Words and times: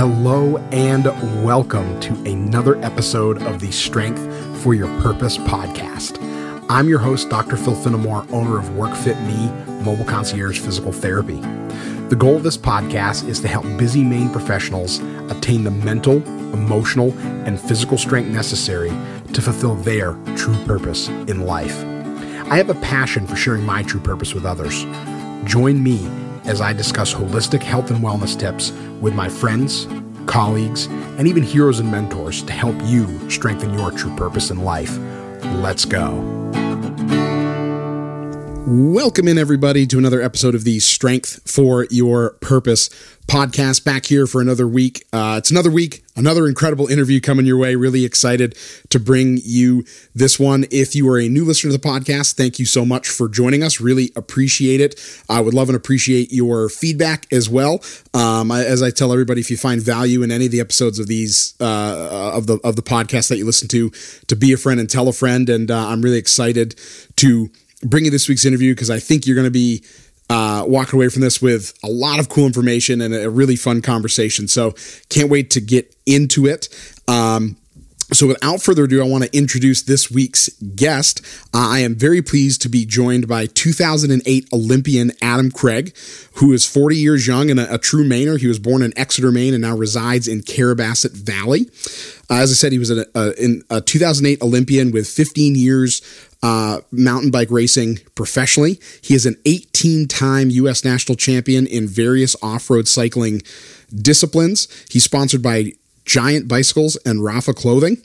Hello 0.00 0.56
and 0.72 1.04
welcome 1.44 2.00
to 2.00 2.14
another 2.24 2.82
episode 2.82 3.42
of 3.42 3.60
the 3.60 3.70
Strength 3.70 4.62
for 4.62 4.72
Your 4.72 4.88
Purpose 5.02 5.36
podcast. 5.36 6.16
I'm 6.70 6.88
your 6.88 7.00
host, 7.00 7.28
Dr. 7.28 7.58
Phil 7.58 7.74
Finnemore, 7.74 8.26
owner 8.32 8.58
of 8.58 8.64
WorkFit 8.70 9.20
Me 9.26 9.74
Mobile 9.84 10.06
Concierge 10.06 10.58
Physical 10.58 10.90
Therapy. 10.90 11.38
The 12.08 12.16
goal 12.18 12.36
of 12.36 12.44
this 12.44 12.56
podcast 12.56 13.28
is 13.28 13.40
to 13.40 13.48
help 13.48 13.64
busy 13.76 14.02
Maine 14.02 14.30
professionals 14.30 15.00
attain 15.28 15.64
the 15.64 15.70
mental, 15.70 16.22
emotional, 16.54 17.12
and 17.44 17.60
physical 17.60 17.98
strength 17.98 18.30
necessary 18.30 18.88
to 19.34 19.42
fulfill 19.42 19.74
their 19.74 20.14
true 20.34 20.56
purpose 20.64 21.08
in 21.08 21.42
life. 21.42 21.78
I 22.50 22.56
have 22.56 22.70
a 22.70 22.74
passion 22.76 23.26
for 23.26 23.36
sharing 23.36 23.66
my 23.66 23.82
true 23.82 24.00
purpose 24.00 24.32
with 24.32 24.46
others. 24.46 24.86
Join 25.44 25.82
me 25.82 26.08
as 26.50 26.60
I 26.60 26.72
discuss 26.72 27.14
holistic 27.14 27.62
health 27.62 27.92
and 27.92 28.00
wellness 28.00 28.36
tips 28.36 28.72
with 29.00 29.14
my 29.14 29.28
friends, 29.28 29.86
colleagues, 30.26 30.86
and 31.16 31.28
even 31.28 31.44
heroes 31.44 31.78
and 31.78 31.88
mentors 31.88 32.42
to 32.42 32.52
help 32.52 32.74
you 32.82 33.30
strengthen 33.30 33.72
your 33.72 33.92
true 33.92 34.14
purpose 34.16 34.50
in 34.50 34.64
life. 34.64 34.98
Let's 35.54 35.84
go. 35.84 36.10
Welcome 38.66 39.26
in, 39.26 39.38
everybody, 39.38 39.86
to 39.86 39.96
another 39.96 40.20
episode 40.20 40.54
of 40.54 40.64
the 40.64 40.80
Strength 40.80 41.50
for 41.50 41.86
Your 41.90 42.34
Purpose 42.40 42.88
podcast. 43.26 43.84
Back 43.84 44.04
here 44.04 44.26
for 44.26 44.40
another 44.40 44.68
week. 44.68 45.06
Uh, 45.12 45.36
it's 45.38 45.50
another 45.50 45.70
week, 45.70 46.04
another 46.14 46.46
incredible 46.46 46.86
interview 46.88 47.20
coming 47.20 47.46
your 47.46 47.56
way. 47.56 47.74
Really 47.74 48.04
excited 48.04 48.56
to 48.90 49.00
bring 49.00 49.38
you 49.42 49.84
this 50.14 50.38
one. 50.38 50.66
If 50.70 50.94
you 50.94 51.08
are 51.08 51.18
a 51.18 51.28
new 51.28 51.44
listener 51.44 51.72
to 51.72 51.78
the 51.78 51.88
podcast, 51.88 52.34
thank 52.34 52.58
you 52.58 52.66
so 52.66 52.84
much 52.84 53.08
for 53.08 53.28
joining 53.28 53.62
us. 53.62 53.80
Really 53.80 54.12
appreciate 54.14 54.80
it. 54.80 55.00
I 55.28 55.40
would 55.40 55.54
love 55.54 55.68
and 55.68 55.76
appreciate 55.76 56.30
your 56.30 56.68
feedback 56.68 57.26
as 57.32 57.48
well. 57.48 57.82
Um, 58.12 58.50
as 58.50 58.82
I 58.82 58.90
tell 58.90 59.12
everybody, 59.12 59.40
if 59.40 59.50
you 59.50 59.56
find 59.56 59.80
value 59.80 60.22
in 60.22 60.30
any 60.30 60.46
of 60.46 60.52
the 60.52 60.60
episodes 60.60 60.98
of 60.98 61.06
these 61.06 61.54
uh, 61.60 62.32
of 62.34 62.46
the 62.46 62.58
of 62.62 62.76
the 62.76 62.82
podcast 62.82 63.28
that 63.28 63.38
you 63.38 63.46
listen 63.46 63.68
to, 63.68 63.90
to 64.26 64.36
be 64.36 64.52
a 64.52 64.56
friend 64.58 64.78
and 64.78 64.90
tell 64.90 65.08
a 65.08 65.12
friend. 65.12 65.48
And 65.48 65.70
uh, 65.70 65.88
I'm 65.88 66.02
really 66.02 66.18
excited 66.18 66.74
to 67.16 67.50
bring 67.82 68.04
you 68.04 68.10
this 68.10 68.28
week's 68.28 68.44
interview 68.44 68.74
because 68.74 68.90
I 68.90 68.98
think 68.98 69.26
you're 69.26 69.36
going 69.36 69.46
to 69.46 69.50
be 69.50 69.84
uh, 70.28 70.64
walking 70.66 70.98
away 70.98 71.08
from 71.08 71.22
this 71.22 71.42
with 71.42 71.76
a 71.82 71.88
lot 71.88 72.20
of 72.20 72.28
cool 72.28 72.46
information 72.46 73.00
and 73.00 73.14
a 73.14 73.28
really 73.28 73.56
fun 73.56 73.82
conversation. 73.82 74.46
So 74.46 74.74
can't 75.08 75.28
wait 75.28 75.50
to 75.50 75.60
get 75.60 75.94
into 76.06 76.46
it. 76.46 76.68
Um, 77.08 77.56
so, 78.12 78.26
without 78.26 78.60
further 78.60 78.84
ado, 78.84 79.00
I 79.00 79.06
want 79.06 79.22
to 79.24 79.36
introduce 79.36 79.82
this 79.82 80.10
week's 80.10 80.48
guest. 80.74 81.24
Uh, 81.54 81.68
I 81.70 81.78
am 81.80 81.94
very 81.94 82.22
pleased 82.22 82.60
to 82.62 82.68
be 82.68 82.84
joined 82.84 83.28
by 83.28 83.46
2008 83.46 84.48
Olympian 84.52 85.12
Adam 85.22 85.52
Craig, 85.52 85.96
who 86.34 86.52
is 86.52 86.66
40 86.66 86.96
years 86.96 87.28
young 87.28 87.50
and 87.50 87.60
a, 87.60 87.74
a 87.74 87.78
true 87.78 88.04
Mainer. 88.04 88.38
He 88.38 88.48
was 88.48 88.58
born 88.58 88.82
in 88.82 88.96
Exeter, 88.98 89.30
Maine, 89.30 89.54
and 89.54 89.62
now 89.62 89.76
resides 89.76 90.26
in 90.26 90.40
Carrabassett 90.40 91.12
Valley. 91.12 91.70
Uh, 92.28 92.42
as 92.42 92.50
I 92.50 92.54
said, 92.54 92.72
he 92.72 92.80
was 92.80 92.90
a, 92.90 93.06
a, 93.14 93.76
a 93.76 93.80
2008 93.80 94.42
Olympian 94.42 94.90
with 94.90 95.06
15 95.06 95.54
years 95.54 96.00
uh, 96.42 96.80
mountain 96.90 97.30
bike 97.30 97.50
racing 97.50 97.98
professionally. 98.14 98.80
He 99.02 99.14
is 99.14 99.26
an 99.26 99.36
18 99.44 100.08
time 100.08 100.50
U.S. 100.50 100.84
national 100.84 101.16
champion 101.16 101.66
in 101.66 101.86
various 101.86 102.36
off 102.42 102.70
road 102.70 102.88
cycling 102.88 103.42
disciplines. 103.94 104.68
He's 104.90 105.04
sponsored 105.04 105.42
by 105.42 105.72
Giant 106.04 106.48
Bicycles 106.48 106.96
and 107.04 107.20
Rapha 107.20 107.54
Clothing. 107.54 107.98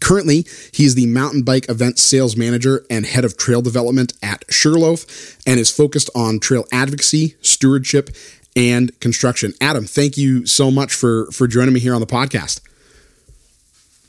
Currently, 0.00 0.46
he 0.72 0.84
is 0.84 0.94
the 0.94 1.06
mountain 1.06 1.42
bike 1.42 1.68
event 1.68 1.98
sales 1.98 2.36
manager 2.36 2.84
and 2.90 3.06
head 3.06 3.24
of 3.24 3.36
trail 3.36 3.62
development 3.62 4.12
at 4.22 4.44
Sugarloaf 4.50 5.38
and 5.46 5.58
is 5.58 5.70
focused 5.70 6.10
on 6.14 6.40
trail 6.40 6.64
advocacy, 6.72 7.36
stewardship, 7.40 8.10
and 8.54 8.98
construction. 9.00 9.54
Adam, 9.60 9.84
thank 9.86 10.16
you 10.16 10.46
so 10.46 10.70
much 10.70 10.92
for 10.94 11.30
for 11.32 11.46
joining 11.46 11.72
me 11.72 11.80
here 11.80 11.94
on 11.94 12.00
the 12.00 12.06
podcast. 12.06 12.60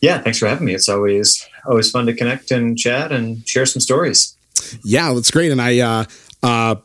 Yeah, 0.02 0.20
thanks 0.22 0.40
for 0.40 0.48
having 0.48 0.66
me. 0.66 0.74
It's 0.74 0.90
always 0.90 1.48
always 1.68 1.90
fun 1.92 2.06
to 2.06 2.14
connect 2.14 2.52
and 2.52 2.78
chat 2.78 3.12
and 3.12 3.48
share 3.48 3.66
some 3.66 3.80
stories. 3.80 4.36
Yeah, 4.84 5.14
that's 5.14 5.32
great. 5.32 5.52
And 5.52 5.62
I 5.62 5.80
uh, 5.80 6.06
uh, 6.42 6.76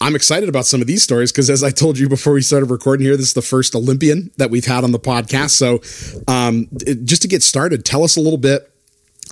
I'm 0.00 0.16
excited 0.16 0.48
about 0.48 0.64
some 0.64 0.80
of 0.80 0.86
these 0.86 1.02
stories 1.02 1.30
because, 1.30 1.50
as 1.50 1.62
I 1.62 1.70
told 1.70 1.98
you 1.98 2.08
before 2.08 2.32
we 2.32 2.42
started 2.42 2.70
recording 2.70 3.04
here, 3.04 3.16
this 3.16 3.26
is 3.26 3.34
the 3.34 3.42
first 3.42 3.74
Olympian 3.74 4.30
that 4.38 4.50
we've 4.50 4.64
had 4.64 4.82
on 4.82 4.92
the 4.92 4.98
podcast. 4.98 5.50
So, 5.50 5.80
um, 6.26 6.68
just 7.04 7.22
to 7.22 7.28
get 7.28 7.42
started, 7.42 7.84
tell 7.84 8.02
us 8.02 8.16
a 8.16 8.20
little 8.20 8.38
bit 8.38 8.72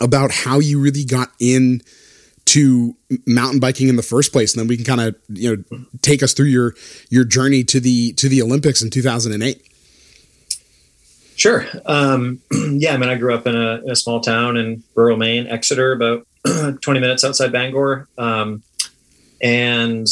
about 0.01 0.31
how 0.31 0.59
you 0.59 0.81
really 0.81 1.05
got 1.05 1.31
in 1.41 1.81
to 2.47 2.97
mountain 3.27 3.61
biking 3.61 3.89
in 3.89 3.97
the 3.97 4.03
first 4.03 4.33
place, 4.33 4.55
and 4.55 4.61
then 4.61 4.69
we 4.69 4.77
can 4.77 4.85
kind 4.85 5.01
of 5.01 5.17
you 5.29 5.57
know 5.57 5.81
take 6.03 6.23
us 6.23 6.35
through 6.35 6.47
your 6.47 6.75
your 7.09 7.25
journey 7.25 7.65
to 7.65 7.81
the 7.81 8.13
to 8.15 8.29
the 8.29 8.43
Olympics 8.43 8.83
in 8.83 8.91
2008. 8.91 9.65
Sure. 11.39 11.65
Um, 11.87 12.41
yeah, 12.53 12.95
I 12.95 12.97
mean, 12.97 13.09
I 13.09 13.15
grew 13.15 13.33
up 13.33 13.47
in 13.47 13.55
a, 13.55 13.81
a, 13.87 13.95
small 13.95 14.21
town 14.21 14.57
in 14.57 14.83
rural 14.97 15.17
Maine, 15.17 15.47
Exeter, 15.47 15.93
about 15.93 16.27
20 16.83 16.99
minutes 16.99 17.23
outside 17.23 17.53
Bangor. 17.53 18.09
Um, 18.19 18.65
and 19.41 20.09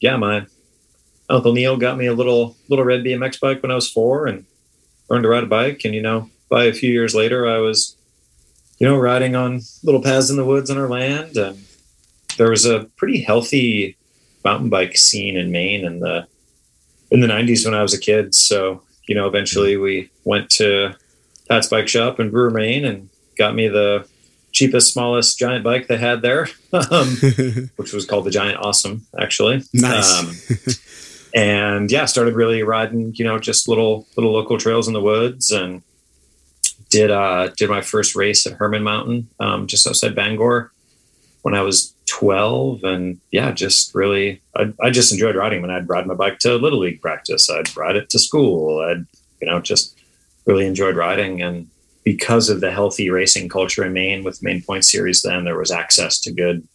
yeah, 0.00 0.16
my 0.16 0.46
uncle 1.28 1.52
Neil 1.52 1.76
got 1.76 1.98
me 1.98 2.06
a 2.06 2.14
little 2.14 2.56
little 2.70 2.86
red 2.86 3.04
BMX 3.04 3.38
bike 3.38 3.62
when 3.62 3.70
I 3.70 3.74
was 3.74 3.90
four, 3.90 4.26
and 4.26 4.46
learned 5.10 5.24
to 5.24 5.28
ride 5.28 5.44
a 5.44 5.46
bike. 5.46 5.82
And 5.84 5.94
you 5.94 6.00
know, 6.00 6.30
by 6.48 6.64
a 6.64 6.72
few 6.72 6.90
years 6.90 7.14
later, 7.14 7.46
I 7.46 7.58
was, 7.58 7.94
you 8.78 8.88
know, 8.88 8.96
riding 8.96 9.36
on 9.36 9.60
little 9.82 10.02
paths 10.02 10.30
in 10.30 10.38
the 10.38 10.46
woods 10.46 10.70
on 10.70 10.78
our 10.78 10.88
land, 10.88 11.36
and 11.36 11.62
there 12.38 12.48
was 12.48 12.64
a 12.64 12.84
pretty 12.96 13.20
healthy 13.20 13.98
mountain 14.46 14.70
bike 14.70 14.96
scene 14.96 15.36
in 15.36 15.52
Maine 15.52 15.84
in 15.84 16.00
the 16.00 16.26
in 17.10 17.20
the 17.20 17.26
90s 17.26 17.66
when 17.66 17.74
I 17.74 17.82
was 17.82 17.92
a 17.92 18.00
kid. 18.00 18.34
So 18.34 18.82
you 19.06 19.14
know, 19.14 19.26
eventually 19.26 19.76
we 19.76 20.10
went 20.24 20.50
to 20.50 20.94
Pat's 21.48 21.68
Bike 21.68 21.88
Shop 21.88 22.20
in 22.20 22.30
Brewer, 22.30 22.50
Maine, 22.50 22.84
and 22.84 23.08
got 23.36 23.54
me 23.54 23.68
the 23.68 24.06
cheapest, 24.52 24.92
smallest 24.92 25.38
giant 25.38 25.64
bike 25.64 25.86
they 25.86 25.96
had 25.96 26.22
there, 26.22 26.48
um, 26.72 27.16
which 27.76 27.92
was 27.92 28.06
called 28.06 28.24
the 28.24 28.30
Giant 28.30 28.58
Awesome, 28.58 29.06
actually. 29.18 29.62
Nice. 29.72 30.18
Um, 30.18 30.74
and 31.34 31.90
yeah, 31.90 32.04
started 32.04 32.34
really 32.34 32.62
riding, 32.62 33.14
you 33.14 33.24
know, 33.24 33.38
just 33.38 33.68
little 33.68 34.06
little 34.16 34.32
local 34.32 34.58
trails 34.58 34.88
in 34.88 34.94
the 34.94 35.00
woods, 35.00 35.50
and 35.50 35.82
did 36.90 37.10
uh, 37.10 37.48
did 37.56 37.70
my 37.70 37.80
first 37.80 38.14
race 38.16 38.46
at 38.46 38.54
Hermon 38.54 38.82
Mountain, 38.82 39.28
um, 39.38 39.66
just 39.66 39.86
outside 39.86 40.14
Bangor, 40.14 40.72
when 41.42 41.54
I 41.54 41.62
was 41.62 41.94
12 42.06 42.82
and 42.82 43.20
yeah 43.30 43.52
just 43.52 43.94
really 43.94 44.42
I, 44.56 44.72
I 44.80 44.90
just 44.90 45.12
enjoyed 45.12 45.36
riding 45.36 45.62
when 45.62 45.70
i'd 45.70 45.88
ride 45.88 46.08
my 46.08 46.14
bike 46.14 46.40
to 46.40 46.56
little 46.56 46.80
league 46.80 47.00
practice 47.00 47.48
i'd 47.48 47.74
ride 47.76 47.94
it 47.94 48.10
to 48.10 48.18
school 48.18 48.80
i'd 48.80 49.06
you 49.40 49.46
know 49.46 49.60
just 49.60 49.96
really 50.44 50.66
enjoyed 50.66 50.96
riding 50.96 51.40
and 51.40 51.68
because 52.04 52.48
of 52.48 52.60
the 52.60 52.70
healthy 52.70 53.10
racing 53.10 53.48
culture 53.48 53.84
in 53.84 53.92
Maine 53.92 54.24
with 54.24 54.42
Maine 54.42 54.62
Point 54.62 54.84
Series, 54.84 55.22
then 55.22 55.44
there 55.44 55.58
was 55.58 55.70
access 55.70 56.18
to 56.20 56.32
good, 56.32 56.66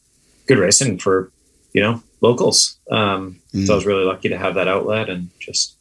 good 0.47 0.57
racing 0.57 0.99
for, 0.99 1.31
you 1.73 1.81
know, 1.81 2.01
locals. 2.21 2.77
Um, 2.91 3.39
mm. 3.53 3.65
So 3.65 3.73
I 3.73 3.75
was 3.75 3.85
really 3.85 4.05
lucky 4.05 4.29
to 4.29 4.37
have 4.37 4.55
that 4.55 4.67
outlet 4.67 5.09
and 5.09 5.29
just 5.39 5.75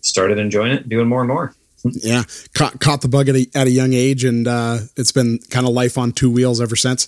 started 0.00 0.38
enjoying 0.38 0.72
it, 0.72 0.88
doing 0.88 1.08
more 1.08 1.20
and 1.20 1.28
more. 1.28 1.54
Yeah, 1.84 2.24
caught, 2.54 2.80
caught 2.80 3.02
the 3.02 3.08
bug 3.08 3.28
at 3.28 3.36
a, 3.36 3.48
at 3.54 3.68
a 3.68 3.70
young 3.70 3.92
age, 3.92 4.24
and 4.24 4.48
uh, 4.48 4.78
it's 4.96 5.12
been 5.12 5.38
kind 5.50 5.66
of 5.66 5.72
life 5.72 5.96
on 5.96 6.10
two 6.10 6.30
wheels 6.30 6.60
ever 6.60 6.74
since. 6.74 7.06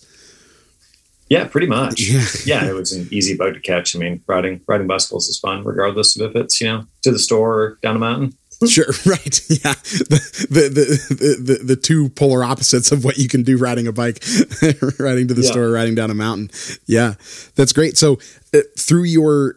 Yeah, 1.30 1.46
pretty 1.46 1.68
much. 1.68 2.00
Yeah. 2.00 2.24
yeah, 2.44 2.68
it 2.68 2.74
was 2.74 2.92
an 2.92 3.08
easy 3.12 3.36
bug 3.36 3.54
to 3.54 3.60
catch. 3.60 3.94
I 3.94 4.00
mean, 4.00 4.20
riding 4.26 4.60
riding 4.66 4.88
bicycles 4.88 5.28
is 5.28 5.38
fun, 5.38 5.62
regardless 5.64 6.18
of 6.18 6.28
if 6.28 6.36
it's 6.36 6.60
you 6.60 6.66
know 6.66 6.84
to 7.02 7.12
the 7.12 7.20
store 7.20 7.54
or 7.54 7.78
down 7.82 7.96
a 7.96 8.00
mountain. 8.00 8.34
sure, 8.68 8.86
right. 9.06 9.41
Yeah. 9.48 9.72
The, 9.72 10.48
the, 10.50 11.14
the, 11.14 11.36
the, 11.42 11.64
the, 11.64 11.76
two 11.76 12.10
polar 12.10 12.44
opposites 12.44 12.92
of 12.92 13.04
what 13.04 13.16
you 13.16 13.26
can 13.26 13.42
do 13.42 13.56
riding 13.56 13.86
a 13.86 13.92
bike, 13.92 14.22
riding 14.98 15.28
to 15.28 15.34
the 15.34 15.42
yeah. 15.42 15.50
store, 15.50 15.70
riding 15.70 15.94
down 15.94 16.10
a 16.10 16.14
mountain. 16.14 16.50
Yeah. 16.86 17.14
That's 17.54 17.72
great. 17.72 17.97
So, 17.97 18.18
uh, 18.54 18.60
through 18.78 19.04
your 19.04 19.56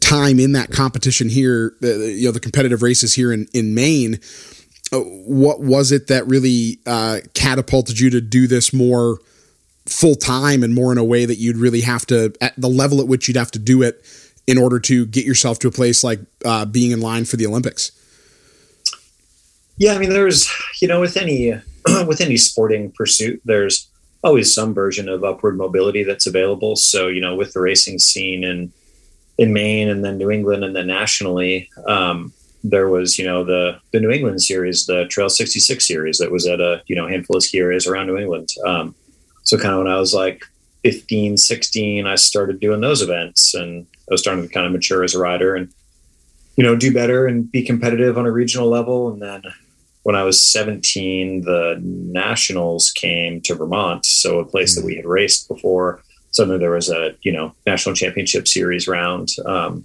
time 0.00 0.38
in 0.38 0.52
that 0.52 0.70
competition 0.70 1.28
here, 1.28 1.74
uh, 1.82 1.86
you 1.86 2.26
know, 2.26 2.32
the 2.32 2.40
competitive 2.40 2.82
races 2.82 3.14
here 3.14 3.32
in, 3.32 3.48
in 3.54 3.74
Maine, 3.74 4.20
uh, 4.92 4.98
what 4.98 5.60
was 5.60 5.90
it 5.92 6.08
that 6.08 6.26
really 6.26 6.78
uh, 6.86 7.20
catapulted 7.34 7.98
you 7.98 8.10
to 8.10 8.20
do 8.20 8.46
this 8.46 8.72
more 8.72 9.18
full 9.86 10.14
time 10.14 10.62
and 10.62 10.74
more 10.74 10.92
in 10.92 10.98
a 10.98 11.04
way 11.04 11.24
that 11.24 11.36
you'd 11.36 11.56
really 11.56 11.80
have 11.80 12.06
to, 12.06 12.32
at 12.40 12.54
the 12.56 12.68
level 12.68 13.00
at 13.00 13.08
which 13.08 13.28
you'd 13.28 13.36
have 13.36 13.50
to 13.52 13.58
do 13.58 13.82
it 13.82 14.04
in 14.46 14.58
order 14.58 14.80
to 14.80 15.06
get 15.06 15.24
yourself 15.24 15.58
to 15.60 15.68
a 15.68 15.70
place 15.70 16.02
like 16.02 16.20
uh, 16.44 16.64
being 16.64 16.90
in 16.90 17.00
line 17.00 17.24
for 17.24 17.36
the 17.36 17.46
Olympics? 17.46 17.92
Yeah, 19.76 19.94
I 19.94 19.98
mean, 19.98 20.10
there's 20.10 20.50
you 20.80 20.88
know 20.88 21.00
with 21.00 21.16
any 21.16 21.52
with 22.06 22.20
any 22.20 22.36
sporting 22.36 22.92
pursuit, 22.92 23.40
there's 23.44 23.88
always 24.22 24.54
some 24.54 24.74
version 24.74 25.08
of 25.08 25.24
upward 25.24 25.56
mobility 25.56 26.04
that's 26.04 26.26
available. 26.26 26.76
So 26.76 27.08
you 27.08 27.20
know, 27.20 27.34
with 27.34 27.52
the 27.52 27.60
racing 27.60 27.98
scene 27.98 28.44
in 28.44 28.72
in 29.38 29.52
Maine 29.52 29.88
and 29.88 30.04
then 30.04 30.18
New 30.18 30.30
England 30.30 30.64
and 30.64 30.76
then 30.76 30.86
nationally, 30.86 31.70
um, 31.88 32.32
there 32.62 32.88
was 32.88 33.18
you 33.18 33.24
know 33.24 33.44
the 33.44 33.78
the 33.92 34.00
New 34.00 34.10
England 34.10 34.42
series, 34.42 34.86
the 34.86 35.06
Trail 35.06 35.28
66 35.28 35.86
series 35.86 36.18
that 36.18 36.30
was 36.30 36.46
at 36.46 36.60
a 36.60 36.82
you 36.86 36.94
know 36.94 37.08
handful 37.08 37.36
of 37.36 37.42
ski 37.42 37.58
areas 37.58 37.86
around 37.86 38.06
New 38.06 38.18
England. 38.18 38.50
Um, 38.66 38.94
so 39.42 39.58
kind 39.58 39.74
of 39.74 39.78
when 39.78 39.92
I 39.92 39.98
was 39.98 40.14
like 40.14 40.44
15, 40.84 41.36
16, 41.36 42.06
I 42.06 42.14
started 42.16 42.60
doing 42.60 42.80
those 42.80 43.02
events 43.02 43.54
and 43.54 43.86
I 44.10 44.14
was 44.14 44.20
starting 44.20 44.46
to 44.46 44.52
kind 44.52 44.66
of 44.66 44.72
mature 44.72 45.04
as 45.04 45.14
a 45.14 45.20
rider 45.20 45.54
and 45.54 45.72
you 46.56 46.64
know, 46.64 46.76
do 46.76 46.92
better 46.92 47.26
and 47.26 47.50
be 47.50 47.62
competitive 47.62 48.18
on 48.18 48.26
a 48.26 48.30
regional 48.30 48.68
level. 48.68 49.10
And 49.10 49.22
then 49.22 49.42
when 50.02 50.16
I 50.16 50.22
was 50.22 50.40
17, 50.40 51.42
the 51.42 51.78
nationals 51.82 52.90
came 52.90 53.40
to 53.42 53.54
Vermont. 53.54 54.04
So 54.04 54.38
a 54.38 54.44
place 54.44 54.74
that 54.76 54.84
we 54.84 54.96
had 54.96 55.06
raced 55.06 55.48
before. 55.48 56.02
Suddenly 56.30 56.58
there 56.58 56.70
was 56.70 56.90
a, 56.90 57.14
you 57.22 57.32
know, 57.32 57.54
national 57.66 57.94
championship 57.94 58.48
series 58.48 58.88
round. 58.88 59.30
Um, 59.46 59.84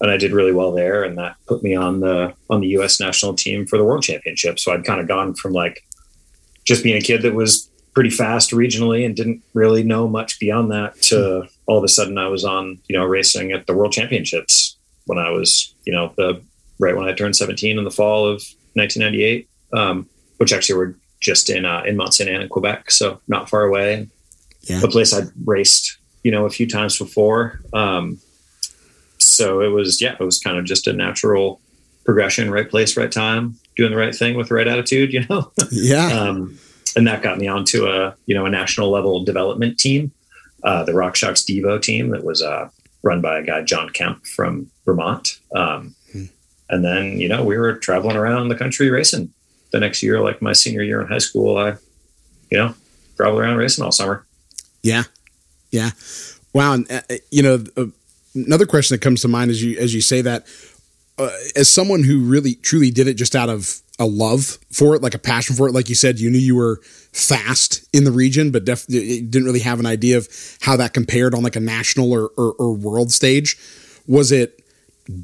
and 0.00 0.10
I 0.10 0.16
did 0.16 0.32
really 0.32 0.52
well 0.52 0.72
there. 0.72 1.04
And 1.04 1.16
that 1.18 1.36
put 1.46 1.62
me 1.62 1.74
on 1.74 2.00
the, 2.00 2.34
on 2.50 2.60
the 2.60 2.68
U 2.68 2.82
S 2.82 2.98
national 2.98 3.34
team 3.34 3.66
for 3.66 3.78
the 3.78 3.84
world 3.84 4.02
championship. 4.02 4.58
So 4.58 4.72
I'd 4.72 4.84
kind 4.84 5.00
of 5.00 5.08
gone 5.08 5.34
from 5.34 5.52
like 5.52 5.84
just 6.64 6.82
being 6.82 6.96
a 6.96 7.00
kid 7.00 7.22
that 7.22 7.34
was 7.34 7.68
pretty 7.94 8.10
fast 8.10 8.50
regionally 8.52 9.04
and 9.04 9.14
didn't 9.14 9.42
really 9.54 9.82
know 9.82 10.08
much 10.08 10.40
beyond 10.40 10.70
that 10.70 11.00
to 11.02 11.46
all 11.66 11.78
of 11.78 11.84
a 11.84 11.88
sudden 11.88 12.16
I 12.18 12.28
was 12.28 12.44
on, 12.44 12.78
you 12.88 12.96
know, 12.96 13.04
racing 13.04 13.52
at 13.52 13.66
the 13.66 13.74
world 13.74 13.92
championships 13.92 14.76
when 15.06 15.18
I 15.18 15.30
was, 15.30 15.74
you 15.84 15.92
know, 15.92 16.12
the 16.16 16.42
right 16.78 16.96
when 16.96 17.08
I 17.08 17.12
turned 17.12 17.36
17 17.36 17.78
in 17.78 17.84
the 17.84 17.90
fall 17.90 18.26
of 18.26 18.42
1998, 18.74 19.48
um, 19.72 20.08
which 20.38 20.52
actually 20.52 20.76
were 20.76 20.96
just 21.20 21.50
in 21.50 21.64
uh, 21.64 21.82
in 21.86 21.96
Mont 21.96 22.14
Sainte 22.14 22.30
Anne 22.30 22.42
in 22.42 22.48
Quebec, 22.48 22.90
so 22.90 23.20
not 23.28 23.48
far 23.48 23.62
away. 23.62 24.08
Yeah. 24.62 24.82
A 24.82 24.88
place 24.88 25.12
I'd 25.12 25.28
raced, 25.44 25.98
you 26.22 26.30
know, 26.30 26.46
a 26.46 26.50
few 26.50 26.68
times 26.68 26.98
before. 26.98 27.60
Um, 27.72 28.20
so 29.18 29.60
it 29.60 29.68
was, 29.68 30.00
yeah, 30.00 30.14
it 30.18 30.20
was 30.20 30.38
kind 30.38 30.56
of 30.56 30.64
just 30.64 30.86
a 30.86 30.92
natural 30.92 31.60
progression, 32.04 32.50
right 32.50 32.68
place, 32.68 32.96
right 32.96 33.10
time, 33.10 33.56
doing 33.76 33.90
the 33.90 33.96
right 33.96 34.14
thing 34.14 34.36
with 34.36 34.48
the 34.48 34.54
right 34.54 34.68
attitude, 34.68 35.12
you 35.12 35.24
know. 35.28 35.52
Yeah. 35.70 36.06
um, 36.20 36.58
and 36.96 37.06
that 37.06 37.22
got 37.22 37.38
me 37.38 37.48
onto 37.48 37.86
a, 37.86 38.14
you 38.26 38.34
know, 38.34 38.46
a 38.46 38.50
national 38.50 38.90
level 38.90 39.24
development 39.24 39.78
team, 39.78 40.12
uh, 40.62 40.84
the 40.84 40.92
RockShox 40.92 41.44
Devo 41.44 41.80
team 41.80 42.10
that 42.10 42.24
was 42.24 42.42
uh, 42.42 42.68
run 43.02 43.20
by 43.20 43.38
a 43.38 43.42
guy 43.42 43.62
John 43.62 43.90
Kemp 43.90 44.26
from 44.26 44.70
Vermont. 44.84 45.38
Um, 45.54 45.94
and 46.68 46.84
then, 46.84 47.20
you 47.20 47.28
know, 47.28 47.44
we 47.44 47.58
were 47.58 47.74
traveling 47.74 48.16
around 48.16 48.48
the 48.48 48.54
country 48.54 48.88
racing 48.90 49.32
the 49.72 49.80
next 49.80 50.02
year, 50.02 50.20
like 50.20 50.40
my 50.40 50.52
senior 50.54 50.82
year 50.82 51.02
in 51.02 51.06
high 51.06 51.18
school. 51.18 51.58
I, 51.58 51.76
you 52.50 52.58
know, 52.58 52.74
traveled 53.16 53.40
around 53.40 53.56
racing 53.56 53.84
all 53.84 53.92
summer. 53.92 54.26
Yeah. 54.82 55.04
Yeah. 55.70 55.90
Wow. 56.54 56.74
And, 56.74 56.90
uh, 56.90 57.00
you 57.30 57.42
know, 57.42 57.64
uh, 57.76 57.86
another 58.34 58.66
question 58.66 58.94
that 58.94 59.02
comes 59.02 59.20
to 59.20 59.28
mind 59.28 59.50
as 59.50 59.62
you, 59.62 59.78
as 59.78 59.94
you 59.94 60.00
say 60.00 60.22
that, 60.22 60.46
uh, 61.18 61.30
as 61.56 61.68
someone 61.68 62.04
who 62.04 62.20
really 62.20 62.54
truly 62.54 62.90
did 62.90 63.06
it 63.06 63.14
just 63.14 63.36
out 63.36 63.48
of 63.48 63.80
a 63.98 64.06
love 64.06 64.58
for 64.70 64.94
it, 64.94 65.02
like 65.02 65.14
a 65.14 65.18
passion 65.18 65.54
for 65.54 65.68
it, 65.68 65.72
like 65.72 65.88
you 65.88 65.94
said, 65.94 66.18
you 66.18 66.30
knew 66.30 66.38
you 66.38 66.56
were 66.56 66.80
fast 67.12 67.86
in 67.92 68.04
the 68.04 68.10
region, 68.10 68.50
but 68.50 68.64
def- 68.64 68.86
didn't 68.86 69.44
really 69.44 69.60
have 69.60 69.78
an 69.78 69.86
idea 69.86 70.16
of 70.16 70.28
how 70.62 70.76
that 70.76 70.94
compared 70.94 71.34
on 71.34 71.42
like 71.42 71.56
a 71.56 71.60
national 71.60 72.12
or, 72.12 72.30
or, 72.36 72.52
or 72.54 72.72
world 72.72 73.12
stage. 73.12 73.56
Was 74.06 74.32
it 74.32 74.62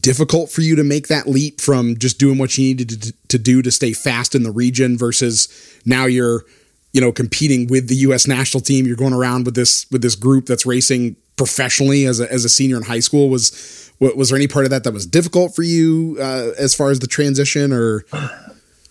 difficult 0.01 0.51
for 0.51 0.61
you 0.61 0.77
to 0.77 0.85
make 0.85 1.09
that 1.09 1.27
leap 1.27 1.61
from 1.61 1.97
just 1.97 2.19
doing 2.19 2.39
what 2.39 2.57
you 2.59 2.65
needed 2.65 3.03
to, 3.03 3.13
to 3.29 3.39
do 3.39 3.63
to 3.63 3.71
stay 3.71 3.93
fast 3.93 4.35
in 4.35 4.43
the 4.43 4.51
region 4.51 4.99
versus 4.99 5.49
now 5.85 6.05
you're 6.05 6.45
you 6.93 7.01
know 7.01 7.13
competing 7.13 7.67
with 7.69 7.89
the 7.89 7.95
US 7.97 8.27
national 8.27 8.61
team 8.61 8.87
you're 8.87 8.97
going 8.97 9.13
around 9.13 9.47
with 9.47 9.55
this 9.55 9.87
with 9.91 10.03
this 10.03 10.17
group 10.17 10.47
that's 10.47 10.67
racing 10.67 11.17
professionally 11.37 12.07
as 12.07 12.19
a, 12.19 12.31
as 12.33 12.45
a 12.45 12.49
senior 12.49 12.77
in 12.77 12.83
high 12.83 12.99
school 12.99 13.29
was 13.29 13.88
was 14.01 14.29
there 14.29 14.37
any 14.37 14.49
part 14.49 14.65
of 14.65 14.71
that 14.71 14.85
that 14.85 14.93
was 14.93 15.07
difficult 15.07 15.55
for 15.55 15.63
you 15.63 16.17
uh, 16.21 16.53
as 16.59 16.75
far 16.75 16.91
as 16.91 17.01
the 17.01 17.07
transition 17.07 17.73
or 17.73 18.05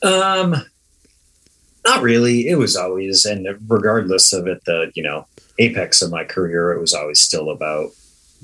um 0.04 0.56
not 1.86 2.02
really 2.02 2.48
it 2.48 2.58
was 2.58 2.76
always 2.76 3.26
and 3.26 3.48
regardless 3.68 4.34
of 4.34 4.48
it 4.48 4.64
the 4.66 4.92
you 4.96 5.04
know 5.04 5.26
apex 5.60 6.02
of 6.02 6.12
my 6.12 6.24
career 6.24 6.72
it 6.74 6.80
was 6.80 6.94
always 6.94 7.20
still 7.20 7.50
about 7.50 7.92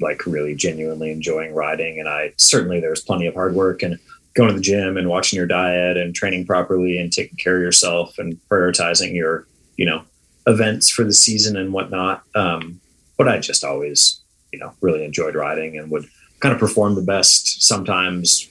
like 0.02 0.26
really 0.26 0.56
genuinely 0.56 1.12
enjoying 1.12 1.54
riding. 1.54 2.00
And 2.00 2.10
I 2.10 2.34
certainly 2.38 2.80
there's 2.80 3.04
plenty 3.04 3.28
of 3.28 3.34
hard 3.34 3.54
work 3.54 3.84
and 3.84 4.00
going 4.34 4.50
to 4.50 4.56
the 4.56 4.62
gym 4.62 4.98
and 4.98 5.08
watching 5.08 5.38
your 5.38 5.46
diet 5.46 5.98
and 5.98 6.16
training 6.16 6.46
properly 6.46 6.98
and 6.98 7.12
taking 7.12 7.38
care 7.38 7.58
of 7.58 7.62
yourself 7.62 8.18
and 8.18 8.40
prioritizing 8.50 9.14
your, 9.14 9.48
you 9.78 9.86
know, 9.86 10.04
events 10.48 10.90
for 10.90 11.04
the 11.04 11.14
season 11.14 11.56
and 11.56 11.72
whatnot. 11.72 12.24
Um, 12.36 12.80
but 13.18 13.28
I 13.28 13.40
just 13.40 13.64
always, 13.64 14.22
you 14.52 14.60
know, 14.60 14.74
really 14.82 15.06
enjoyed 15.06 15.36
riding 15.36 15.78
and 15.78 15.92
would 15.92 16.06
kind 16.44 16.54
of 16.54 16.60
perform 16.60 16.96
the 16.96 17.02
best 17.02 17.64
sometimes 17.64 18.50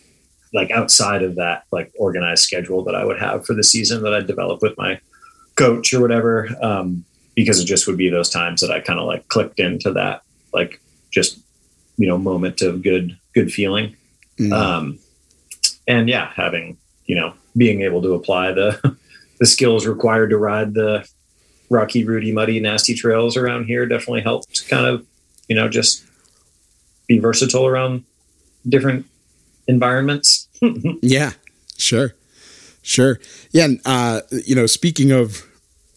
like 0.55 0.71
outside 0.71 1.23
of 1.23 1.37
that 1.37 1.65
like 1.71 1.93
organized 1.99 2.43
schedule 2.43 2.83
that 2.85 2.95
I 2.95 3.05
would 3.05 3.21
have 3.21 3.45
for 3.45 3.53
the 3.53 3.63
season 3.63 4.03
that 4.03 4.15
I'd 4.15 4.27
develop 4.27 4.63
with 4.63 4.77
my 4.79 4.99
coach 5.57 5.93
or 5.93 6.01
whatever. 6.01 6.49
Um, 6.63 7.05
because 7.35 7.61
it 7.61 7.67
just 7.67 7.87
would 7.87 7.99
be 7.99 8.09
those 8.09 8.31
times 8.31 8.63
that 8.63 8.71
I 8.71 8.81
kind 8.81 8.99
of 8.99 9.07
like 9.07 9.29
clicked 9.29 9.61
into 9.61 9.93
that 9.93 10.23
like 10.55 10.81
just 11.11 11.39
you 11.97 12.07
know 12.07 12.19
moment 12.19 12.63
of 12.63 12.83
good 12.83 13.19
good 13.35 13.53
feeling 13.53 13.95
mm. 14.39 14.53
um, 14.53 14.99
and 15.87 16.09
yeah 16.09 16.31
having 16.35 16.79
you 17.07 17.15
know 17.15 17.35
being 17.57 17.83
able 17.83 18.03
to 18.03 18.15
apply 18.15 18.53
the 18.53 18.97
the 19.39 19.47
skills 19.47 19.87
required 19.87 20.31
to 20.31 20.39
ride 20.39 20.75
the 20.75 21.07
rocky 21.71 22.05
rooty 22.05 22.33
muddy 22.33 22.61
nasty 22.61 22.95
trails 22.95 23.37
around 23.37 23.65
here 23.65 23.87
definitely 23.87 24.21
helped 24.21 24.69
kind 24.69 24.87
of 24.87 25.07
you 25.49 25.57
know 25.57 25.69
just 25.69 26.05
be 27.07 27.19
versatile 27.19 27.67
around 27.67 28.05
different 28.69 29.07
environments. 29.67 30.49
Yeah 31.03 31.33
sure 31.77 32.15
sure. 32.83 33.19
Yeah 33.51 33.65
and, 33.65 33.81
uh 33.85 34.21
you 34.45 34.55
know 34.55 34.67
speaking 34.67 35.11
of 35.11 35.45